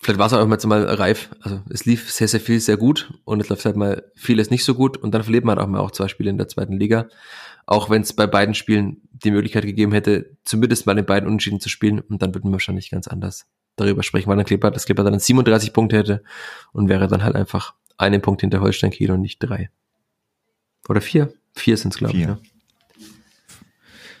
[0.00, 1.30] vielleicht war es auch jetzt mal reif.
[1.40, 4.64] Also es lief sehr, sehr viel sehr gut und es läuft halt mal vieles nicht
[4.64, 6.78] so gut und dann verliert man halt auch mal auch zwei Spiele in der zweiten
[6.78, 7.08] Liga.
[7.66, 11.60] Auch wenn es bei beiden Spielen die Möglichkeit gegeben hätte, zumindest mal in beiden Unentschieden
[11.60, 13.46] zu spielen und dann würden wir wahrscheinlich ganz anders
[13.76, 16.22] darüber sprechen, weil dann Kleber, das Kleber dann 37 Punkte hätte
[16.72, 19.70] und wäre dann halt einfach einen Punkt hinter Holstein Kiel und nicht drei.
[20.88, 21.34] Oder vier.
[21.58, 22.26] Vier sind es, glaube ich.
[22.26, 22.38] Ne?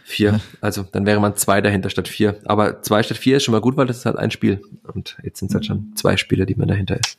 [0.04, 0.40] Vier.
[0.60, 2.40] Also dann wäre man zwei dahinter statt vier.
[2.46, 4.62] Aber zwei statt vier ist schon mal gut, weil das ist halt ein Spiel.
[4.92, 7.18] Und jetzt sind es halt schon zwei Spiele, die man dahinter ist.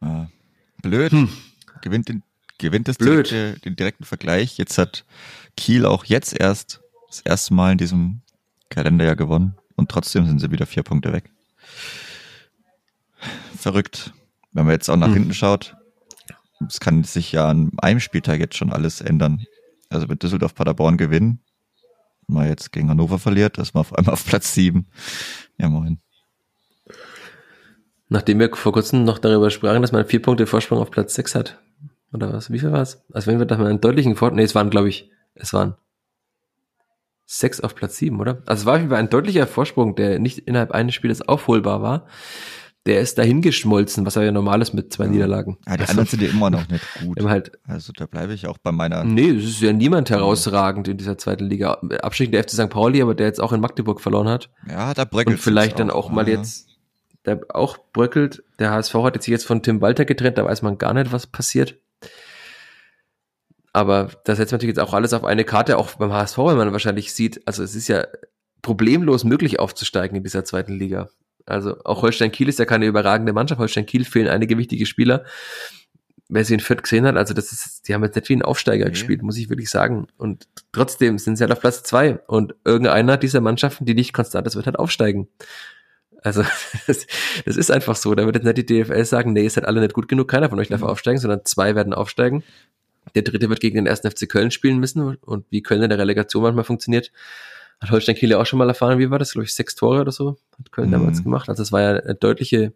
[0.00, 0.28] Ja.
[0.82, 1.12] Blöd.
[1.12, 1.28] Hm.
[1.82, 2.22] Gewinnt, den,
[2.58, 3.30] gewinnt das Blöd.
[3.30, 4.58] Direkte, den direkten Vergleich.
[4.58, 5.04] Jetzt hat
[5.56, 8.20] Kiel auch jetzt erst das erste Mal in diesem
[8.70, 9.54] Kalenderjahr gewonnen.
[9.76, 11.30] Und trotzdem sind sie wieder vier Punkte weg.
[13.56, 14.12] Verrückt.
[14.52, 15.14] Wenn man jetzt auch nach hm.
[15.14, 15.75] hinten schaut,
[16.68, 19.44] es kann sich ja an einem Spieltag jetzt schon alles ändern.
[19.88, 21.40] Also mit Düsseldorf Paderborn gewinnen,
[22.26, 24.86] mal jetzt gegen Hannover verliert, ist man auf einmal auf Platz sieben.
[25.58, 26.00] Ja, moin.
[28.08, 31.34] Nachdem wir vor kurzem noch darüber sprachen, dass man vier Punkte Vorsprung auf Platz sechs
[31.34, 31.60] hat.
[32.12, 32.50] Oder was?
[32.50, 33.04] Wie viel war es?
[33.12, 35.74] Also wenn wir da mal einen deutlichen Vorteil, nee, es waren, glaube ich, es waren
[37.26, 38.42] sechs auf Platz sieben, oder?
[38.46, 41.82] Also es war auf jeden Fall ein deutlicher Vorsprung, der nicht innerhalb eines Spieles aufholbar
[41.82, 42.06] war
[42.86, 45.10] der ist dahin geschmolzen, was ja normal ist mit zwei ja.
[45.10, 45.58] Niederlagen.
[45.66, 47.22] Ja, die also, anderen sind ja immer noch nicht gut.
[47.24, 49.04] Halt, also da bleibe ich auch bei meiner.
[49.04, 51.80] Nee, es ist ja niemand herausragend in dieser zweiten Liga.
[52.02, 52.70] Abschied der FC St.
[52.70, 54.50] Pauli, aber der jetzt auch in Magdeburg verloren hat.
[54.68, 56.68] Ja, da bröckelt Und vielleicht dann auch, mal jetzt,
[57.24, 58.44] der auch bröckelt.
[58.58, 61.26] Der HSV hat sich jetzt von Tim Walter getrennt, da weiß man gar nicht, was
[61.26, 61.76] passiert.
[63.72, 66.72] Aber das setzt natürlich jetzt auch alles auf eine Karte, auch beim HSV, wenn man
[66.72, 68.06] wahrscheinlich sieht, also es ist ja
[68.62, 71.10] problemlos möglich aufzusteigen in dieser zweiten Liga.
[71.46, 73.60] Also auch Holstein Kiel ist ja keine überragende Mannschaft.
[73.60, 75.24] Holstein Kiel fehlen einige wichtige Spieler.
[76.28, 78.42] Wer sie in Fürth gesehen hat, also das ist, die haben jetzt nicht wie ein
[78.42, 78.90] Aufsteiger okay.
[78.90, 80.08] gespielt, muss ich wirklich sagen.
[80.18, 82.18] Und trotzdem sind sie halt auf Platz zwei.
[82.26, 85.28] Und irgendeiner dieser Mannschaften, die nicht konstant ist, wird halt aufsteigen.
[86.22, 86.42] Also
[86.88, 87.06] das,
[87.44, 88.14] das ist einfach so.
[88.16, 90.48] Da wird jetzt nicht die DFL sagen, nee, ihr seid alle nicht gut genug, keiner
[90.48, 90.88] von euch darf mhm.
[90.88, 92.42] aufsteigen, sondern zwei werden aufsteigen.
[93.14, 95.00] Der dritte wird gegen den ersten FC Köln spielen müssen.
[95.14, 97.12] Und wie Köln in der Relegation manchmal funktioniert,
[97.80, 100.00] hat Holstein Kiel ja auch schon mal erfahren, wie war das, glaube ich, sechs Tore
[100.00, 100.92] oder so, hat Köln mhm.
[100.92, 101.48] damals gemacht.
[101.48, 102.72] Also es war ja eine deutliche,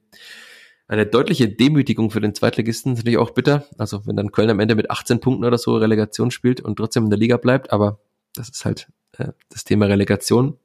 [0.89, 3.65] eine deutliche Demütigung für den Zweitligisten, natürlich auch bitter.
[3.79, 7.05] Also wenn dann Köln am Ende mit 18 Punkten oder so Relegation spielt und trotzdem
[7.05, 8.01] in der Liga bleibt, aber
[8.35, 8.89] das ist halt
[9.19, 10.59] äh, das Thema Relegation.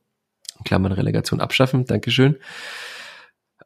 [0.64, 2.38] Klammern Relegation abschaffen, Dankeschön.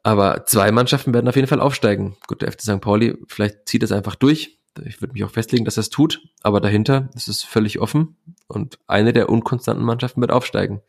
[0.02, 2.16] Aber zwei Mannschaften werden auf jeden Fall aufsteigen.
[2.26, 2.80] Gut, der FC St.
[2.80, 4.58] Pauli, vielleicht zieht es einfach durch.
[4.84, 8.16] Ich würde mich auch festlegen, dass er es tut, aber dahinter ist es völlig offen
[8.46, 10.80] und eine der unkonstanten Mannschaften wird aufsteigen.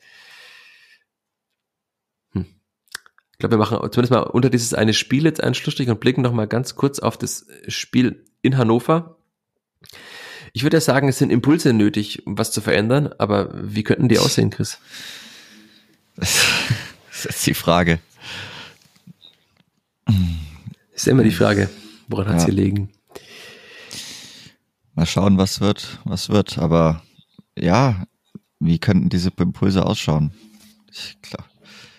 [2.33, 2.45] Hm.
[3.31, 6.21] Ich glaube, wir machen zumindest mal unter dieses eine Spiel jetzt einen Schlussstrich und blicken
[6.21, 9.17] noch mal ganz kurz auf das Spiel in Hannover.
[10.53, 14.09] Ich würde ja sagen, es sind Impulse nötig, um was zu verändern, aber wie könnten
[14.09, 14.79] die aussehen, Chris?
[17.23, 17.99] Das ist die Frage.
[20.05, 20.15] Das
[20.93, 21.69] ist immer die Frage,
[22.07, 22.31] woran ja.
[22.31, 22.89] hat es hier liegen?
[24.95, 26.57] Mal schauen, was wird, was wird.
[26.57, 27.01] Aber
[27.57, 28.05] ja,
[28.59, 30.33] wie könnten diese Impulse ausschauen?
[30.91, 31.45] Ich, klar.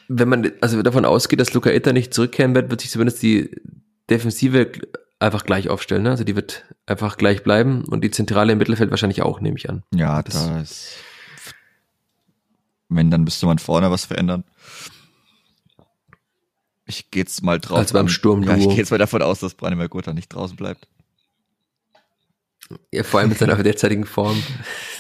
[0.09, 3.51] Wenn man also davon ausgeht, dass Luca Etta nicht zurückkehren wird, wird sich zumindest die
[4.11, 4.72] Defensive
[5.18, 6.03] einfach gleich aufstellen.
[6.03, 6.11] Ne?
[6.11, 9.70] Also die wird einfach gleich bleiben und die Zentrale im Mittelfeld wahrscheinlich auch, nehme ich
[9.70, 9.82] an.
[9.95, 10.97] Ja, das da ist.
[12.88, 14.45] Wenn, dann müsste man vorne was verändern.
[16.84, 17.78] Ich gehe jetzt mal drauf.
[17.78, 18.43] Also beim Sturm.
[18.43, 20.88] Ja, ich gehe jetzt mal davon aus, dass Branimir Gotha nicht draußen bleibt.
[22.92, 24.42] Ja, vor allem mit seiner derzeitigen Form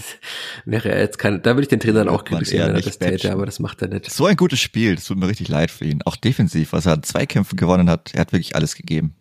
[0.64, 2.98] wäre er jetzt kein, da würde ich den Trainer dann auch kritisieren, wenn er das
[2.98, 4.10] täte, aber das macht er nicht.
[4.10, 6.02] So ein gutes Spiel, das tut mir richtig leid für ihn.
[6.04, 9.16] Auch defensiv, was er an Zweikämpfen gewonnen hat, er hat wirklich alles gegeben.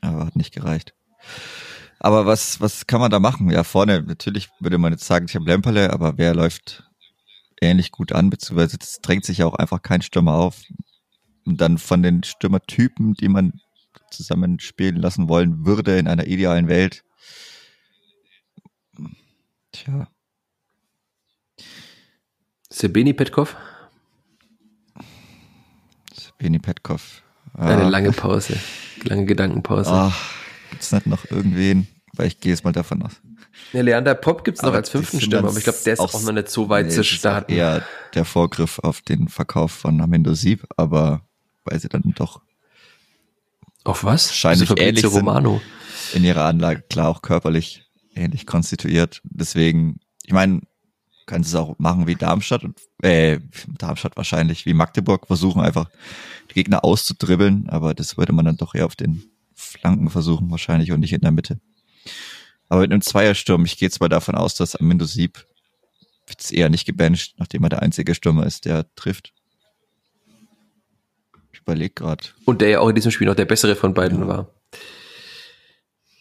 [0.00, 0.94] Aber hat nicht gereicht.
[1.98, 3.50] Aber was, was kann man da machen?
[3.50, 6.84] Ja, vorne, natürlich würde man jetzt sagen, ich habe Lemperle, aber wer läuft
[7.60, 10.62] ähnlich gut an, beziehungsweise es drängt sich ja auch einfach kein Stürmer auf.
[11.46, 13.60] Und dann von den Stürmertypen, die man
[14.10, 17.02] zusammen spielen lassen wollen würde in einer idealen Welt,
[19.86, 20.08] Tja.
[22.68, 23.54] Sebeni Petkov?
[26.12, 27.22] Sebeni Petkov.
[27.54, 27.68] Ah.
[27.68, 28.58] Eine lange Pause.
[29.04, 29.90] Lange Gedankenpause.
[29.92, 30.34] Ach,
[30.70, 31.86] gibt's nicht noch irgendwen?
[32.14, 33.12] Weil ich gehe jetzt mal davon aus.
[33.72, 36.22] Ja, Leander Pop gibt's noch als fünften Stürmer, aber ich glaube, der ist auch, auch
[36.22, 37.52] noch nicht so weit nee, zu starten.
[37.52, 37.84] eher
[38.14, 41.24] der Vorgriff auf den Verkauf von Amendo Sieb, aber
[41.64, 42.40] weil sie dann doch
[43.84, 44.28] auf was?
[44.30, 45.62] Wahrscheinlich ähnlich Romano.
[46.12, 47.85] in ihrer Anlage, klar auch körperlich
[48.16, 49.20] ähnlich konstituiert.
[49.24, 50.62] Deswegen, ich meine,
[51.26, 53.40] kannst es auch machen wie Darmstadt und äh,
[53.78, 55.90] Darmstadt wahrscheinlich wie Magdeburg, versuchen einfach
[56.50, 60.92] die Gegner auszudribbeln, aber das würde man dann doch eher auf den Flanken versuchen wahrscheinlich
[60.92, 61.60] und nicht in der Mitte.
[62.68, 65.46] Aber mit einem Zweiersturm, ich gehe jetzt mal davon aus, dass Amindo Sieb
[66.28, 69.32] jetzt eher nicht gebancht, nachdem er der einzige Stürmer ist, der trifft.
[71.52, 72.24] Ich überlege gerade.
[72.44, 74.28] Und der ja auch in diesem Spiel noch der bessere von beiden ja.
[74.28, 74.50] war.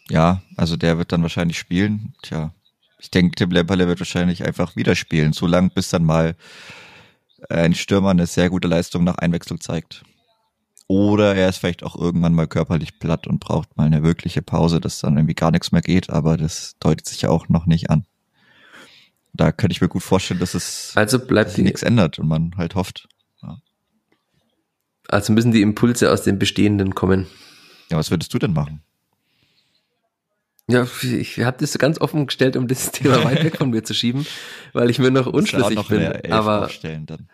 [0.10, 2.14] Ja, also der wird dann wahrscheinlich spielen.
[2.22, 2.54] Tja,
[3.00, 6.36] ich denke, Tim Lemperle wird wahrscheinlich einfach wieder spielen, so lange bis dann mal
[7.50, 10.04] ein Stürmer eine sehr gute Leistung nach Einwechslung zeigt.
[10.88, 14.80] Oder er ist vielleicht auch irgendwann mal körperlich platt und braucht mal eine wirkliche Pause,
[14.80, 17.90] dass dann irgendwie gar nichts mehr geht, aber das deutet sich ja auch noch nicht
[17.90, 18.06] an.
[19.34, 22.76] da könnte ich mir gut vorstellen, dass es also bleibt nichts ändert und man halt
[22.76, 23.08] hofft.
[23.42, 23.58] Ja.
[25.08, 27.28] Also müssen die Impulse aus dem Bestehenden kommen.
[27.90, 28.82] Ja, was würdest du denn machen?
[30.68, 33.94] Ja, ich habe das ganz offen gestellt, um das Thema weit weg von mir zu
[33.94, 34.26] schieben,
[34.74, 36.32] weil ich mir noch unschlüssig noch bin.
[36.32, 37.30] Aber dann.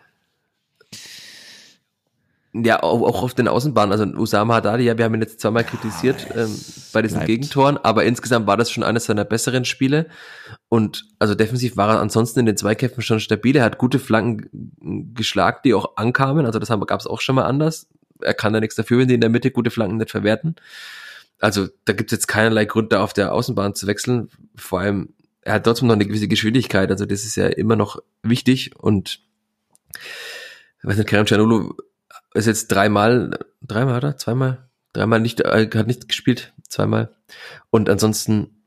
[2.54, 3.92] Ja, auch, auch auf den Außenbahnen.
[3.92, 6.60] Also Usama Haddadi, ja, wir haben ihn jetzt zweimal kritisiert ja, ähm,
[6.92, 7.28] bei diesen bleibt.
[7.28, 10.08] Gegentoren, aber insgesamt war das schon eines seiner besseren Spiele.
[10.68, 13.56] Und also defensiv war er ansonsten in den Zweikämpfen schon stabil.
[13.56, 16.44] Er hat gute Flanken geschlagen, die auch ankamen.
[16.44, 17.88] Also das gab es auch schon mal anders.
[18.20, 20.56] Er kann da nichts dafür, wenn die in der Mitte gute Flanken nicht verwerten.
[21.42, 24.28] Also da gibt es jetzt keinerlei Grund, da auf der Außenbahn zu wechseln.
[24.54, 26.88] Vor allem, er hat trotzdem noch eine gewisse Geschwindigkeit.
[26.88, 28.76] Also das ist ja immer noch wichtig.
[28.78, 29.18] Und
[30.78, 31.76] ich weiß nicht, Kerem Canolo
[32.32, 37.10] ist jetzt dreimal, dreimal oder zweimal, dreimal nicht, äh, hat nicht gespielt, zweimal.
[37.70, 38.62] Und ansonsten,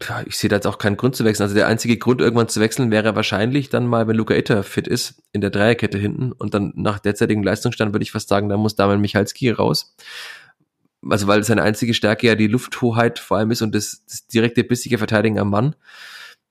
[0.00, 1.42] ja, ich sehe da jetzt auch keinen Grund zu wechseln.
[1.42, 4.86] Also der einzige Grund, irgendwann zu wechseln, wäre wahrscheinlich dann mal, wenn Luca Itter fit
[4.86, 6.30] ist, in der Dreierkette hinten.
[6.30, 9.96] Und dann nach derzeitigem Leistungsstand würde ich fast sagen, da muss Damian Michalski raus.
[11.08, 14.64] Also weil seine einzige Stärke ja die Lufthoheit vor allem ist und das, das direkte
[14.64, 15.74] bissige Verteidigen am Mann.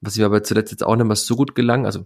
[0.02, 1.86] Was ihm aber zuletzt jetzt auch nicht mehr so gut gelang.
[1.86, 2.06] Also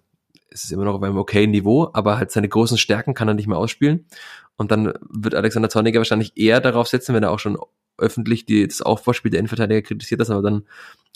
[0.50, 3.34] es ist immer noch auf einem okayen Niveau, aber halt seine großen Stärken kann er
[3.34, 4.06] nicht mehr ausspielen.
[4.58, 7.58] Und dann wird Alexander Zorniger wahrscheinlich eher darauf setzen, wenn er auch schon
[7.98, 10.64] öffentlich die, das Aufbauspiel der Innenverteidiger kritisiert, dass aber dann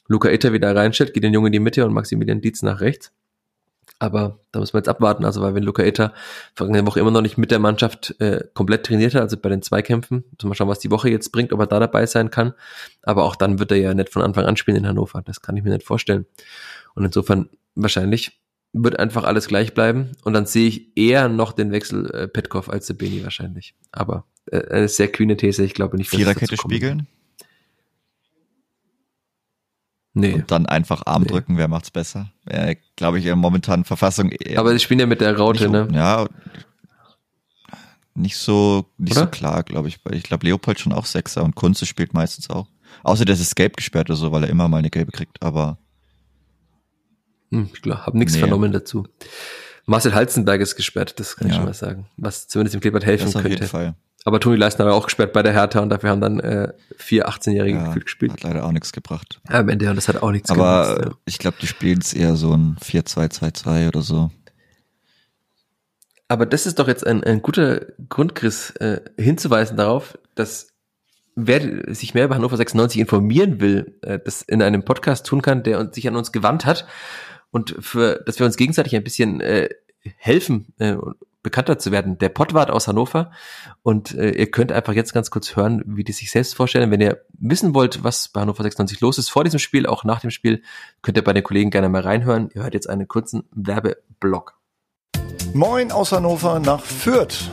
[0.07, 3.13] Luca Itter wieder reinstellt, geht den Jungen in die Mitte und Maximilian Dietz nach rechts.
[4.01, 6.13] Aber da muss man jetzt abwarten, also weil wenn Luca Itter
[6.55, 9.61] vergangene Woche immer noch nicht mit der Mannschaft äh, komplett trainiert hat, also bei den
[9.61, 12.53] Zweikämpfen, muss man schauen, was die Woche jetzt bringt, ob er da dabei sein kann.
[13.03, 15.21] Aber auch dann wird er ja nicht von Anfang an spielen in Hannover.
[15.21, 16.25] Das kann ich mir nicht vorstellen.
[16.95, 18.39] Und insofern wahrscheinlich
[18.71, 22.69] wird einfach alles gleich bleiben und dann sehe ich eher noch den Wechsel äh, Petkov
[22.69, 23.75] als Sebeni wahrscheinlich.
[23.91, 27.07] Aber äh, eine sehr kühne These, ich glaube nicht, dass Viererkette spiegeln?
[30.19, 30.33] Nee.
[30.33, 31.29] Und dann einfach Arm nee.
[31.29, 32.31] drücken, wer macht's besser?
[32.45, 34.59] Äh, glaube ich, in momentanen Verfassung eher.
[34.59, 35.97] Aber sie spielen ja mit der Raute, nicht, ne?
[35.97, 36.27] Ja,
[38.15, 39.25] nicht so, nicht Oder?
[39.25, 39.99] so klar, glaube ich.
[40.11, 42.67] Ich glaube, Leopold schon auch Sechser und Kunze spielt meistens auch.
[43.03, 45.77] Außer der ist gelb gesperrt oder so, weil er immer mal eine gelbe kriegt, aber
[47.51, 48.39] hm, ich habe nichts nee.
[48.39, 49.07] vernommen dazu.
[49.85, 51.53] Marcel Halzenberg ist gesperrt, das kann ja.
[51.53, 52.07] ich schon mal sagen.
[52.17, 53.57] Was zumindest im Kleeblatt helfen das auf könnte.
[53.57, 53.95] Jeden Fall.
[54.29, 57.27] Aber Toni Leistner war auch gesperrt bei der Hertha und dafür haben dann äh, vier
[57.27, 58.33] 18-Jährige ja, gespielt.
[58.33, 59.41] Hat leider auch nichts gebracht.
[59.49, 61.01] Ja, am Ende, und das hat auch nichts Aber gemacht.
[61.07, 64.29] Aber ich glaube, die spielen es eher so ein 4-2-2-2 oder so.
[66.27, 70.67] Aber das ist doch jetzt ein, ein guter Grund, Chris, äh, hinzuweisen darauf, dass
[71.33, 75.63] wer sich mehr über Hannover 96 informieren will, äh, das in einem Podcast tun kann,
[75.63, 76.85] der sich an uns gewandt hat
[77.49, 79.69] und für, dass wir uns gegenseitig ein bisschen äh,
[80.17, 80.97] helfen, äh,
[81.49, 82.19] bekannter zu werden.
[82.19, 83.31] Der Pottwart aus Hannover
[83.81, 86.91] und äh, ihr könnt einfach jetzt ganz kurz hören, wie die sich selbst vorstellen.
[86.91, 90.19] Wenn ihr wissen wollt, was bei Hannover 96 los ist vor diesem Spiel, auch nach
[90.19, 90.61] dem Spiel,
[91.01, 92.49] könnt ihr bei den Kollegen gerne mal reinhören.
[92.53, 94.59] Ihr hört jetzt einen kurzen Werbeblock.
[95.53, 97.49] Moin aus Hannover nach Fürth.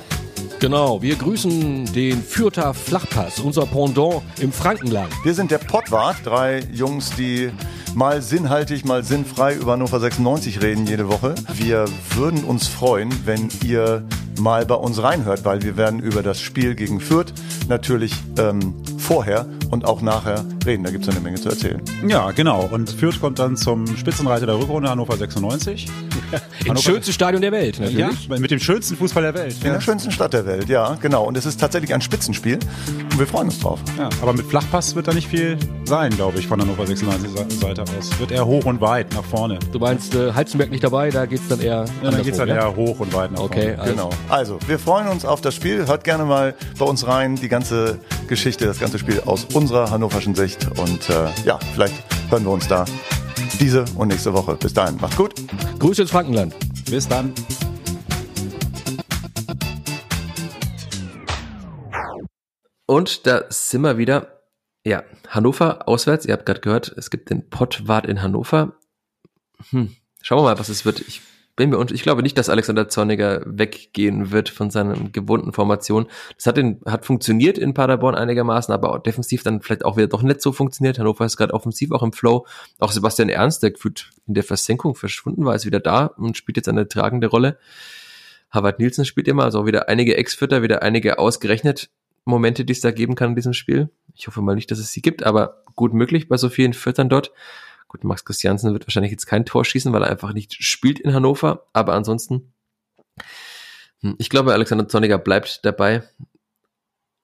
[0.59, 5.12] Genau, wir grüßen den Fürther Flachpass, unser Pendant im Frankenland.
[5.22, 7.50] Wir sind der Pottwart, drei Jungs, die
[7.94, 11.34] mal sinnhaltig, mal sinnfrei über Hannover 96 reden jede Woche.
[11.52, 11.84] Wir
[12.14, 14.07] würden uns freuen, wenn ihr
[14.38, 17.34] mal bei uns reinhört, weil wir werden über das Spiel gegen Fürth
[17.68, 18.74] natürlich ähm,
[19.07, 20.82] vorher und auch nachher reden.
[20.82, 21.80] Da gibt es eine Menge zu erzählen.
[22.09, 22.68] Ja, genau.
[22.72, 25.88] Und Fürth kommt dann zum Spitzenreiter der Rückrunde Hannover 96.
[26.64, 28.26] Im schönsten Stadion der Welt, natürlich.
[28.28, 29.54] Ja, mit dem schönsten Fußball der Welt.
[29.62, 31.24] In der schönsten Stadt der Welt, ja, genau.
[31.24, 32.59] Und es ist tatsächlich ein Spitzenspiel
[33.12, 33.78] und wir freuen uns drauf.
[33.96, 37.82] Ja, aber mit Flachpass wird da nicht viel sein, glaube ich, von Hannover 96 Seite
[37.82, 38.18] aus.
[38.18, 39.61] Wird eher hoch und weit nach vorne.
[39.70, 41.84] Du meinst äh, Halzenberg nicht dabei, da geht es dann eher.
[42.02, 42.57] Ja, dann geht es dann ja?
[42.57, 43.78] eher hoch und weit nach okay, vorne.
[43.78, 43.92] Also.
[43.92, 44.11] Genau.
[44.28, 45.86] Also, wir freuen uns auf das Spiel.
[45.86, 50.35] Hört gerne mal bei uns rein, die ganze Geschichte, das ganze Spiel aus unserer hannoverschen
[50.35, 50.66] Sicht.
[50.79, 51.95] Und äh, ja, vielleicht
[52.31, 52.85] hören wir uns da
[53.61, 54.57] diese und nächste Woche.
[54.57, 55.35] Bis dahin, macht's gut.
[55.79, 56.55] Grüße ins Frankenland.
[56.91, 57.33] Bis dann.
[62.87, 64.41] Und da sind wir wieder.
[64.85, 66.27] Ja, Hannover auswärts.
[66.27, 68.74] Ihr habt gerade gehört, es gibt den Pottwart in Hannover.
[69.70, 69.97] Hm.
[70.22, 71.01] Schauen wir mal, was es wird.
[71.01, 71.22] Ich
[71.57, 76.09] bin mir und ich glaube nicht, dass Alexander Zorniger weggehen wird von seinen gewohnten Formationen.
[76.36, 80.07] Das hat, in, hat funktioniert in Paderborn einigermaßen, aber auch defensiv dann vielleicht auch wieder
[80.07, 80.98] doch nicht so funktioniert.
[80.98, 82.46] Hannover ist gerade offensiv auch im Flow.
[82.78, 86.59] Auch Sebastian Ernst, der gefühlt in der Versenkung verschwunden war, ist wieder da und spielt
[86.59, 87.59] jetzt eine tragende Rolle.
[88.50, 91.90] Harvard Nielsen spielt immer, also auch wieder einige Ex-Fütter, wieder einige ausgerechnet
[92.26, 93.88] Momente, die es da geben kann in diesem Spiel.
[94.14, 97.09] Ich hoffe mal nicht, dass es sie gibt, aber gut möglich bei so vielen Füttern
[97.09, 97.32] dort.
[97.89, 101.14] Gut, Max Christiansen wird wahrscheinlich jetzt kein Tor schießen, weil er einfach nicht spielt in
[101.14, 102.53] Hannover, aber ansonsten,
[104.01, 106.03] hm, ich glaube, Alexander Zorniger bleibt dabei.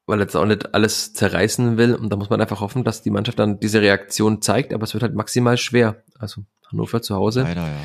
[0.06, 1.94] weil er jetzt auch nicht alles zerreißen will.
[1.94, 4.94] Und da muss man einfach hoffen, dass die Mannschaft dann diese Reaktion zeigt, aber es
[4.94, 6.02] wird halt maximal schwer.
[6.18, 7.42] Also Hannover zu Hause.
[7.42, 7.80] Leider, ja.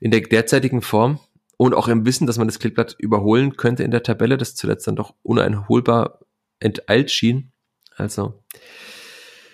[0.00, 1.18] In der derzeitigen Form
[1.56, 4.86] und auch im Wissen, dass man das Kleeblatt überholen könnte in der Tabelle, das zuletzt
[4.86, 6.20] dann doch uneinholbar
[6.60, 7.52] enteilt schien.
[7.96, 8.42] Also,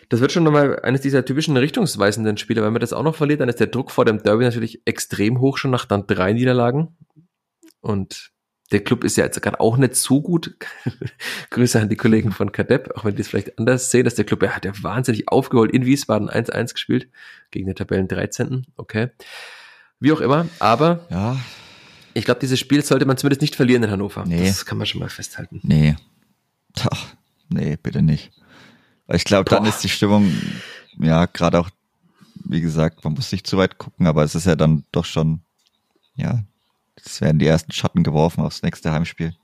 [0.08, 2.62] das wird schon nochmal eines dieser typischen richtungsweisenden Spiele.
[2.62, 5.40] Wenn man das auch noch verliert, dann ist der Druck vor dem Derby natürlich extrem
[5.40, 6.96] hoch, schon nach dann drei Niederlagen.
[7.80, 8.30] Und
[8.72, 10.56] der Club ist ja jetzt gerade auch nicht so gut.
[11.50, 14.24] Grüße an die Kollegen von Kadepp, auch wenn die es vielleicht anders sehen, dass der
[14.24, 17.08] Club, er hat ja wahnsinnig aufgeholt in Wiesbaden 1-1 gespielt,
[17.50, 18.66] gegen den Tabellen 13.
[18.76, 19.10] Okay.
[20.00, 21.38] Wie auch immer, aber Ja,
[22.14, 24.24] ich glaube, dieses Spiel sollte man zumindest nicht verlieren in Hannover.
[24.26, 24.46] Nee.
[24.46, 25.60] Das kann man schon mal festhalten.
[25.62, 25.96] nee.
[26.90, 27.06] Ach,
[27.48, 28.32] nee, bitte nicht.
[29.10, 30.32] Ich glaube, dann ist die Stimmung,
[30.98, 31.70] ja, gerade auch,
[32.44, 35.42] wie gesagt, man muss nicht zu weit gucken, aber es ist ja dann doch schon,
[36.14, 36.44] ja,
[36.96, 39.34] es werden die ersten Schatten geworfen aufs nächste Heimspiel.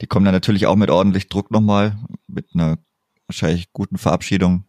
[0.00, 1.96] Die kommen dann natürlich auch mit ordentlich Druck nochmal,
[2.26, 2.78] mit einer
[3.26, 4.64] wahrscheinlich guten Verabschiedung.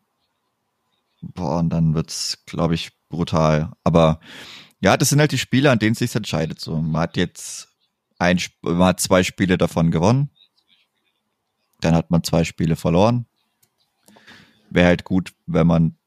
[1.22, 3.72] Boah, und dann wird's, glaube ich, brutal.
[3.84, 4.20] Aber
[4.80, 6.62] ja, das sind halt die Spiele, an denen es sich entscheidet.
[6.62, 7.70] So, man hat jetzt
[8.20, 10.30] ein, man hat zwei Spiele davon gewonnen.
[11.82, 13.26] Dann hat man zwei Spiele verloren.
[14.70, 15.98] Wäre halt gut, wenn man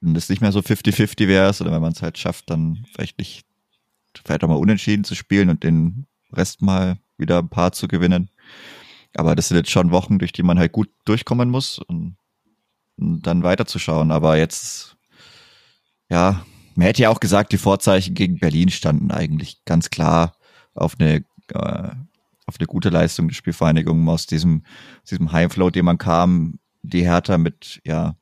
[0.00, 3.18] wenn das nicht mehr so 50-50 wäre, oder wenn man es halt schafft, dann vielleicht
[3.18, 3.44] nicht,
[4.24, 8.30] vielleicht auch mal unentschieden zu spielen und den Rest mal wieder ein paar zu gewinnen.
[9.16, 12.16] Aber das sind jetzt schon Wochen, durch die man halt gut durchkommen muss und,
[12.96, 14.12] und dann weiterzuschauen.
[14.12, 14.96] Aber jetzt,
[16.10, 16.44] ja,
[16.74, 20.36] man hätte ja auch gesagt, die Vorzeichen gegen Berlin standen eigentlich ganz klar
[20.74, 21.90] auf eine, äh,
[22.46, 24.62] auf eine gute Leistung der Spielvereinigung aus diesem,
[25.02, 28.16] aus diesem Heimflow, den man kam, die Hertha mit, ja,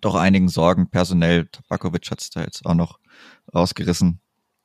[0.00, 1.46] doch einigen Sorgen personell.
[1.46, 2.98] Tabakovic hat's da jetzt auch noch
[3.54, 4.20] rausgerissen.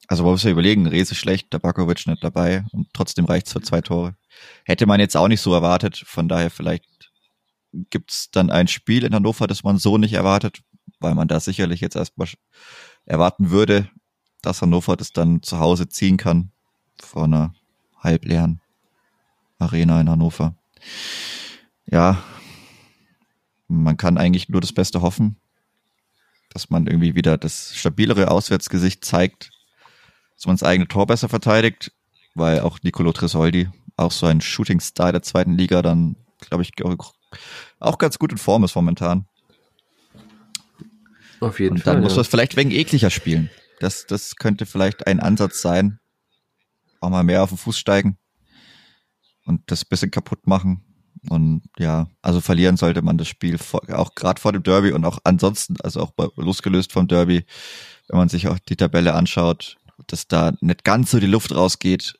[0.07, 3.82] Also man muss ja überlegen, Rese schlecht, Tabakovic nicht dabei und trotzdem reicht's für zwei
[3.82, 4.16] Tore.
[4.63, 6.86] Hätte man jetzt auch nicht so erwartet, von daher vielleicht
[7.89, 10.61] gibt's dann ein Spiel in Hannover, das man so nicht erwartet,
[10.99, 12.28] weil man da sicherlich jetzt erstmal
[13.05, 13.89] erwarten würde,
[14.41, 16.51] dass Hannover das dann zu Hause ziehen kann
[17.01, 17.53] vor einer
[17.97, 18.61] halbleeren
[19.57, 20.55] Arena in Hannover.
[21.88, 22.24] Ja,
[23.68, 25.38] man kann eigentlich nur das Beste hoffen,
[26.51, 29.51] dass man irgendwie wieder das stabilere Auswärtsgesicht zeigt,
[30.36, 31.91] dass man das eigene Tor besser verteidigt,
[32.34, 36.72] weil auch Nicolo Tresoldi, auch so ein Shooting-Star der zweiten Liga, dann, glaube ich,
[37.80, 39.26] auch, ganz gut in Form ist momentan.
[41.39, 41.95] Auf jeden Und Fall.
[41.95, 42.18] dann muss ja.
[42.18, 43.49] man es vielleicht wegen ekliger spielen.
[43.80, 45.99] Das, das könnte vielleicht ein Ansatz sein.
[47.01, 48.18] Auch mal mehr auf den Fuß steigen
[49.45, 50.84] und das bisschen kaputt machen.
[51.30, 55.05] Und ja, also verlieren sollte man das Spiel vor, auch gerade vor dem Derby und
[55.05, 57.45] auch ansonsten, also auch losgelöst vom Derby,
[58.07, 62.15] wenn man sich auch die Tabelle anschaut, dass da nicht ganz so die Luft rausgeht,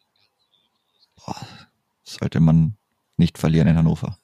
[1.16, 1.36] boah,
[2.04, 2.76] sollte man
[3.18, 4.18] nicht verlieren in Hannover.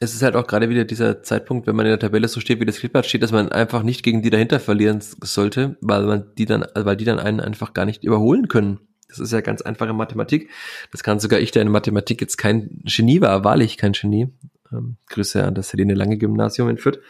[0.00, 2.60] es ist halt auch gerade wieder dieser Zeitpunkt, wenn man in der Tabelle so steht,
[2.60, 6.34] wie das Klippert steht, dass man einfach nicht gegen die dahinter verlieren sollte, weil man
[6.36, 8.87] die dann, weil die dann einen einfach gar nicht überholen können.
[9.08, 10.50] Das ist ja ganz einfache Mathematik.
[10.92, 14.28] Das kann sogar ich, der in Mathematik jetzt kein Genie war, wahrlich kein Genie.
[14.70, 17.00] Ähm, Grüße an das Helene Lange Gymnasium in Fürth.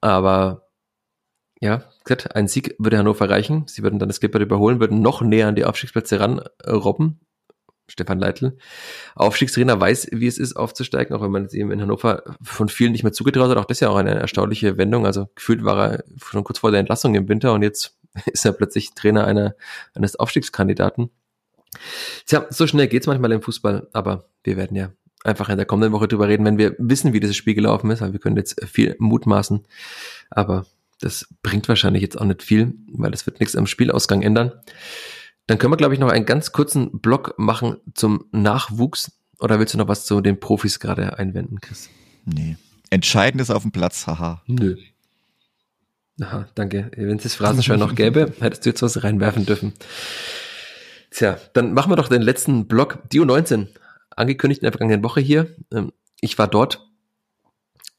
[0.00, 0.68] Aber
[1.60, 3.64] ja, gesagt, ein Sieg würde Hannover reichen.
[3.66, 7.20] Sie würden dann das Klippert überholen, würden noch näher an die Aufstiegsplätze ranrobben.
[7.88, 8.58] Stefan Leitl.
[9.14, 12.90] Aufstiegstrainer weiß, wie es ist, aufzusteigen, auch wenn man es ihm in Hannover von vielen
[12.92, 13.58] nicht mehr zugetraut hat.
[13.58, 15.06] Auch das ist ja auch eine erstaunliche Wendung.
[15.06, 17.96] Also gefühlt war er schon kurz vor der Entlassung im Winter und jetzt
[18.26, 19.54] ist er plötzlich Trainer einer,
[19.94, 21.10] eines Aufstiegskandidaten.
[22.26, 24.90] Tja, so schnell geht's manchmal im Fußball, aber wir werden ja
[25.24, 28.00] einfach in der kommenden Woche drüber reden, wenn wir wissen, wie dieses Spiel gelaufen ist,
[28.00, 29.66] weil wir können jetzt viel mutmaßen,
[30.30, 30.66] aber
[31.00, 34.52] das bringt wahrscheinlich jetzt auch nicht viel, weil es wird nichts am Spielausgang ändern.
[35.46, 39.12] Dann können wir, glaube ich, noch einen ganz kurzen Block machen zum Nachwuchs.
[39.38, 41.90] Oder willst du noch was zu den Profis gerade einwenden, Chris?
[42.24, 42.56] Nee.
[42.90, 44.42] Entscheidend ist auf dem Platz, haha.
[44.46, 44.76] Nö.
[46.20, 46.90] Aha, danke.
[46.96, 49.74] Wenn es das Phrasenschwein noch gäbe, hättest du jetzt was reinwerfen dürfen.
[51.10, 52.98] Tja, dann machen wir doch den letzten Block.
[53.10, 53.68] Die U19,
[54.10, 55.54] angekündigt in der vergangenen Woche hier.
[55.72, 56.86] Ähm, Ich war dort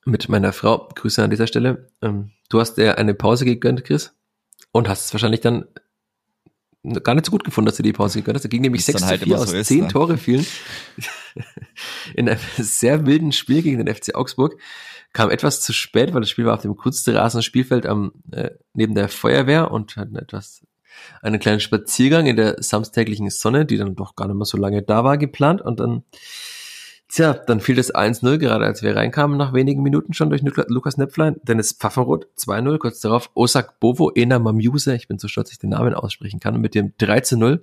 [0.05, 0.89] mit meiner Frau.
[0.95, 1.89] Grüße an dieser Stelle.
[2.01, 4.13] Ähm, Du hast dir eine Pause gegönnt, Chris.
[4.71, 5.65] Und hast es wahrscheinlich dann
[6.93, 8.43] gar nicht so gut gefunden, dass du die Pause gegönnt hast.
[8.43, 9.87] Da ging nämlich Wie's dann 6 halt zu 4 immer aus so ist, 10 ne?
[9.87, 10.45] Tore fielen.
[12.15, 14.59] In einem sehr wilden Spiel gegen den FC Augsburg.
[15.13, 18.93] Kam etwas zu spät, weil das Spiel war auf dem Kunstrasen Spielfeld am, äh, neben
[18.93, 20.65] der Feuerwehr und hatten etwas,
[21.21, 24.83] einen kleinen Spaziergang in der samstäglichen Sonne, die dann doch gar nicht mehr so lange
[24.83, 26.03] da war, geplant und dann
[27.09, 30.97] Tja, dann fiel das 1-0, gerade als wir reinkamen, nach wenigen Minuten schon durch Lukas
[30.97, 31.37] Nepflein.
[31.43, 35.59] Dennis Pfaffenroth 2-0, kurz darauf Osak Bovo, Ena Mamuse, ich bin so stolz, dass ich
[35.59, 37.61] den Namen aussprechen kann, mit dem 3-0.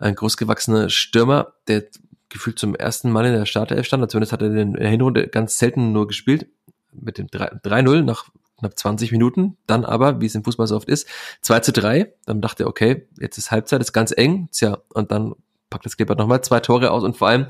[0.00, 1.84] Ein großgewachsener Stürmer, der
[2.28, 4.10] gefühlt zum ersten Mal in der Startelf stand.
[4.10, 6.46] Zumindest hat er in der Hinrunde ganz selten nur gespielt.
[6.92, 9.58] Mit dem 3-0 nach knapp 20 Minuten.
[9.66, 11.06] Dann aber, wie es im Fußball so oft ist,
[11.42, 12.12] 2 zu 3.
[12.26, 14.48] Dann dachte er, okay, jetzt ist Halbzeit, ist ganz eng.
[14.52, 15.34] Tja, und dann
[15.70, 17.46] packt das Kleber nochmal zwei Tore aus und vor allem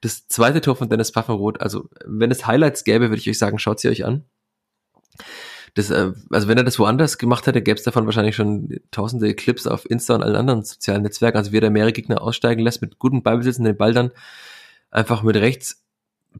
[0.00, 1.60] das zweite Tor von Dennis Pfaffenroth.
[1.60, 4.24] Also, wenn es Highlights gäbe, würde ich euch sagen, schaut sie euch an.
[5.74, 9.34] Das, äh, also wenn er das woanders gemacht hätte, gäbe es davon wahrscheinlich schon tausende
[9.34, 11.36] Clips auf Insta und allen anderen sozialen Netzwerken.
[11.36, 14.12] Also wie er mehrere Gegner aussteigen lässt, mit guten Ballbesitzen den Ball dann
[14.90, 15.83] einfach mit rechts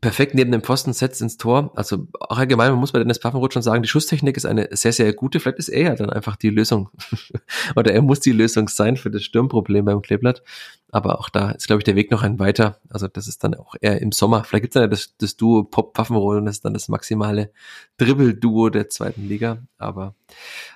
[0.00, 1.72] perfekt neben dem Pfosten setzt ins Tor.
[1.76, 4.92] Also auch allgemein, man muss bei Dennis Pfaffenroth schon sagen, die Schusstechnik ist eine sehr,
[4.92, 5.40] sehr gute.
[5.40, 6.90] Vielleicht ist er ja dann einfach die Lösung.
[7.76, 10.42] Oder er muss die Lösung sein für das Sturmproblem beim Kleeblatt.
[10.90, 12.78] Aber auch da ist, glaube ich, der Weg noch ein weiter.
[12.88, 14.44] Also das ist dann auch eher im Sommer.
[14.44, 17.50] Vielleicht gibt es dann ja das, das Duo Pop-Pfaffenroth und das ist dann das maximale
[17.96, 19.58] Dribbel-Duo der zweiten Liga.
[19.78, 20.14] Aber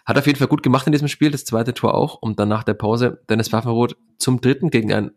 [0.05, 1.31] hat auf jeden Fall gut gemacht in diesem Spiel.
[1.31, 2.15] Das zweite Tor auch.
[2.17, 5.13] Und dann nach der Pause Dennis Pfaffenroth zum dritten gegen ein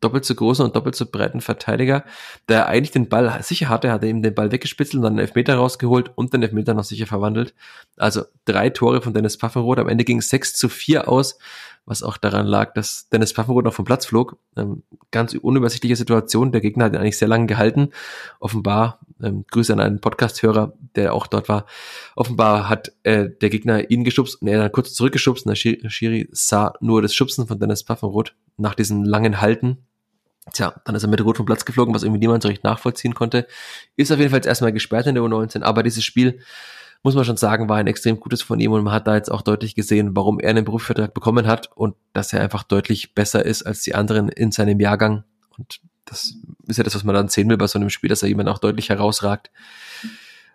[0.00, 2.04] doppelt so großen und doppelt so breiten Verteidiger,
[2.48, 5.56] der eigentlich den Ball sicher hatte, hat ihm den Ball weggespitzelt und dann einen Elfmeter
[5.56, 7.54] rausgeholt und den Elfmeter noch sicher verwandelt.
[7.96, 9.78] Also drei Tore von Dennis Pfaffenroth.
[9.78, 11.38] Am Ende ging es 6 zu 4 aus,
[11.84, 14.38] was auch daran lag, dass Dennis Pfaffenroth noch vom Platz flog.
[14.56, 16.52] Ähm, ganz unübersichtliche Situation.
[16.52, 17.90] Der Gegner hat ihn eigentlich sehr lange gehalten.
[18.38, 21.66] Offenbar, ähm, Grüße an einen Podcast-Hörer, der auch dort war.
[22.16, 26.28] Offenbar hat äh, der Gegner ihn geschubst und er dann kurz zurückgeschubst und der Schiri
[26.32, 29.78] sah nur das Schubsen von Dennis Pfaffenroth nach diesem langen Halten
[30.52, 33.14] Tja, dann ist er mit Rot vom Platz geflogen, was irgendwie niemand so recht nachvollziehen
[33.14, 33.46] konnte.
[33.96, 36.40] Ist auf jeden Fall jetzt erstmal gesperrt in der U19, aber dieses Spiel,
[37.02, 39.30] muss man schon sagen, war ein extrem gutes von ihm und man hat da jetzt
[39.30, 43.44] auch deutlich gesehen, warum er einen Berufsvertrag bekommen hat und dass er einfach deutlich besser
[43.44, 45.24] ist als die anderen in seinem Jahrgang.
[45.56, 46.34] Und das
[46.66, 48.48] ist ja das, was man dann sehen will bei so einem Spiel, dass er jemand
[48.48, 49.50] auch deutlich herausragt.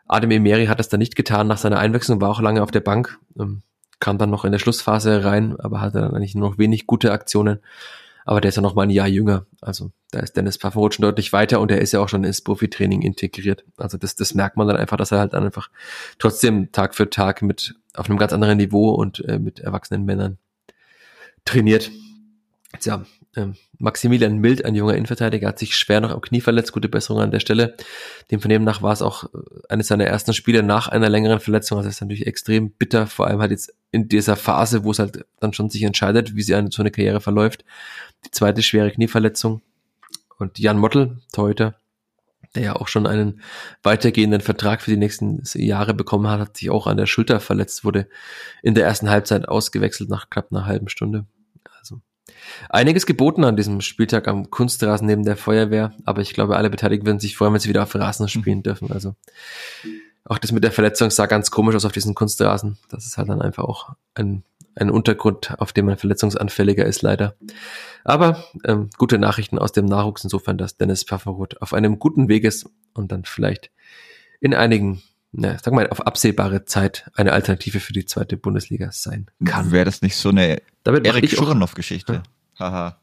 [0.07, 2.81] Adem Emeri hat das dann nicht getan nach seiner Einwechslung, war auch lange auf der
[2.81, 3.63] Bank, ähm,
[3.99, 7.11] kam dann noch in der Schlussphase rein, aber hatte dann eigentlich nur noch wenig gute
[7.11, 7.59] Aktionen
[8.25, 9.45] aber der ist ja noch mal ein Jahr jünger.
[9.61, 12.41] Also da ist Dennis Pfaffenroth schon deutlich weiter und er ist ja auch schon ins
[12.41, 13.63] Profitraining integriert.
[13.77, 15.69] Also das, das merkt man dann einfach, dass er halt dann einfach
[16.17, 20.39] trotzdem Tag für Tag mit auf einem ganz anderen Niveau und äh, mit erwachsenen Männern
[21.45, 21.91] trainiert.
[22.83, 23.05] Ja,
[23.35, 26.71] ähm, Maximilian Mild, ein junger Innenverteidiger, hat sich schwer noch am Knie verletzt.
[26.71, 27.75] Gute Besserung an der Stelle.
[28.31, 29.27] Dem Vernehmen nach war es auch äh,
[29.69, 31.77] eines seiner ersten Spiele nach einer längeren Verletzung.
[31.77, 34.99] Also das ist natürlich extrem bitter, vor allem halt jetzt in dieser Phase, wo es
[34.99, 37.65] halt dann schon sich entscheidet, wie sie eine, so eine Karriere verläuft.
[38.25, 39.61] Die zweite schwere Knieverletzung.
[40.37, 41.75] Und Jan Mottel, Torhüter,
[42.55, 43.41] der ja auch schon einen
[43.83, 47.85] weitergehenden Vertrag für die nächsten Jahre bekommen hat, hat sich auch an der Schulter verletzt,
[47.85, 48.07] wurde
[48.63, 51.25] in der ersten Halbzeit ausgewechselt nach knapp einer halben Stunde.
[52.69, 57.05] Einiges geboten an diesem Spieltag am Kunstrasen neben der Feuerwehr, aber ich glaube, alle Beteiligten
[57.05, 58.91] würden sich freuen, wenn sie wieder auf Rasen spielen dürfen.
[58.91, 59.15] Also
[60.25, 62.77] auch das mit der Verletzung sah ganz komisch aus auf diesen Kunstrasen.
[62.89, 67.35] Das ist halt dann einfach auch ein, ein Untergrund, auf dem man verletzungsanfälliger ist, leider.
[68.03, 72.43] Aber ähm, gute Nachrichten aus dem Nachwuchs insofern, dass Dennis Pfaffenroth auf einem guten Weg
[72.43, 73.69] ist und dann vielleicht
[74.39, 75.03] in einigen
[75.37, 79.71] na, sag mal, auf absehbare Zeit eine Alternative für die zweite Bundesliga sein kann.
[79.71, 82.23] Wäre das nicht so eine Erik Schuranov-Geschichte?
[82.57, 82.99] Haha.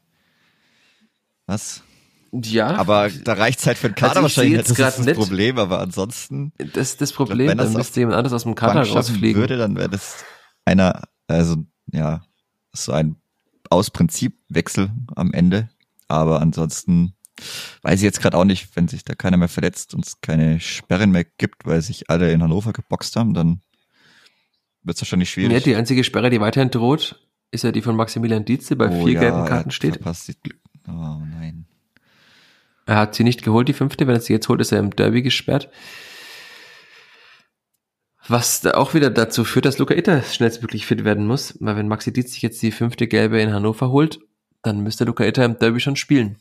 [1.45, 1.83] Was?
[2.31, 2.75] Ja.
[2.77, 4.79] Aber da reicht Zeit für den Kader also wahrscheinlich nicht.
[4.79, 5.17] Das ist das.
[5.17, 6.51] Problem, aber ansonsten.
[6.57, 9.39] Das ist das Problem, glaub, dann müsste jemand anders aus dem Kader rausfliegen.
[9.39, 10.25] würde, dann wäre das
[10.65, 11.57] einer, also,
[11.91, 12.23] ja,
[12.71, 13.17] so ein
[13.69, 15.69] aus Prinzip Wechsel am Ende.
[16.07, 17.13] Aber ansonsten
[17.81, 20.59] weiß ich jetzt gerade auch nicht, wenn sich da keiner mehr verletzt und es keine
[20.59, 23.61] Sperren mehr gibt, weil sich alle in Hannover geboxt haben, dann
[24.83, 25.53] wird es wahrscheinlich schwierig.
[25.53, 27.19] Ja, die einzige Sperre, die weiterhin droht,
[27.51, 29.99] ist ja die von Maximilian Dietze bei oh, vier ja, gelben Karten steht.
[30.45, 30.53] Die,
[30.87, 31.65] oh nein.
[32.85, 34.07] Er hat sie nicht geholt, die fünfte.
[34.07, 35.69] Wenn er sie jetzt holt, ist er im Derby gesperrt.
[38.27, 41.57] Was da auch wieder dazu führt, dass Luca Itter schnellstmöglich fit werden muss.
[41.59, 44.19] Weil wenn Maxi Dietz sich jetzt die fünfte gelbe in Hannover holt,
[44.61, 46.37] dann müsste Luca Itter im Derby schon spielen.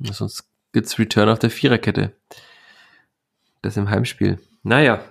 [0.00, 2.12] Sonst gibt's Return auf der Viererkette.
[3.60, 4.38] Das im Heimspiel.
[4.62, 5.04] Naja,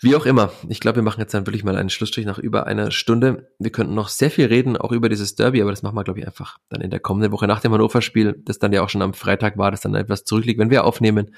[0.00, 2.66] wie auch immer, ich glaube, wir machen jetzt dann wirklich mal einen Schlussstrich nach über
[2.66, 3.50] einer Stunde.
[3.58, 6.20] Wir könnten noch sehr viel reden, auch über dieses Derby, aber das machen wir, glaube
[6.20, 9.02] ich, einfach dann in der kommenden Woche nach dem Hannover-Spiel, das dann ja auch schon
[9.02, 11.34] am Freitag war, das dann etwas zurückliegt, wenn wir aufnehmen,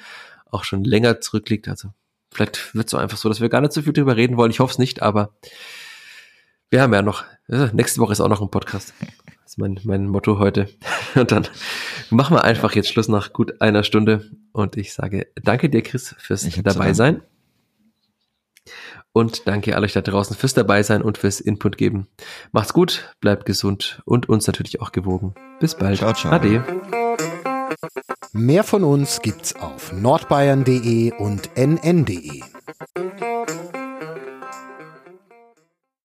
[0.46, 1.68] auch schon länger zurückliegt.
[1.68, 1.90] Also
[2.32, 4.50] vielleicht wird es so einfach so, dass wir gar nicht so viel drüber reden wollen.
[4.50, 5.34] Ich hoffe es nicht, aber
[6.68, 8.92] wir haben ja noch, nächste Woche ist auch noch ein Podcast.
[9.58, 10.68] Ist mein, mein Motto heute.
[11.16, 11.48] Und dann
[12.10, 14.30] machen wir einfach jetzt Schluss nach gut einer Stunde.
[14.52, 17.22] Und ich sage danke dir, Chris, fürs dabei sein.
[19.12, 22.06] Und danke an euch da draußen fürs dabei sein und fürs Input geben.
[22.52, 25.34] Macht's gut, bleibt gesund und uns natürlich auch gewogen.
[25.58, 25.98] Bis bald.
[25.98, 26.34] Ciao, ciao.
[26.34, 26.64] Ade.
[28.32, 32.42] Mehr von uns gibt's auf nordbayern.de und nn.de.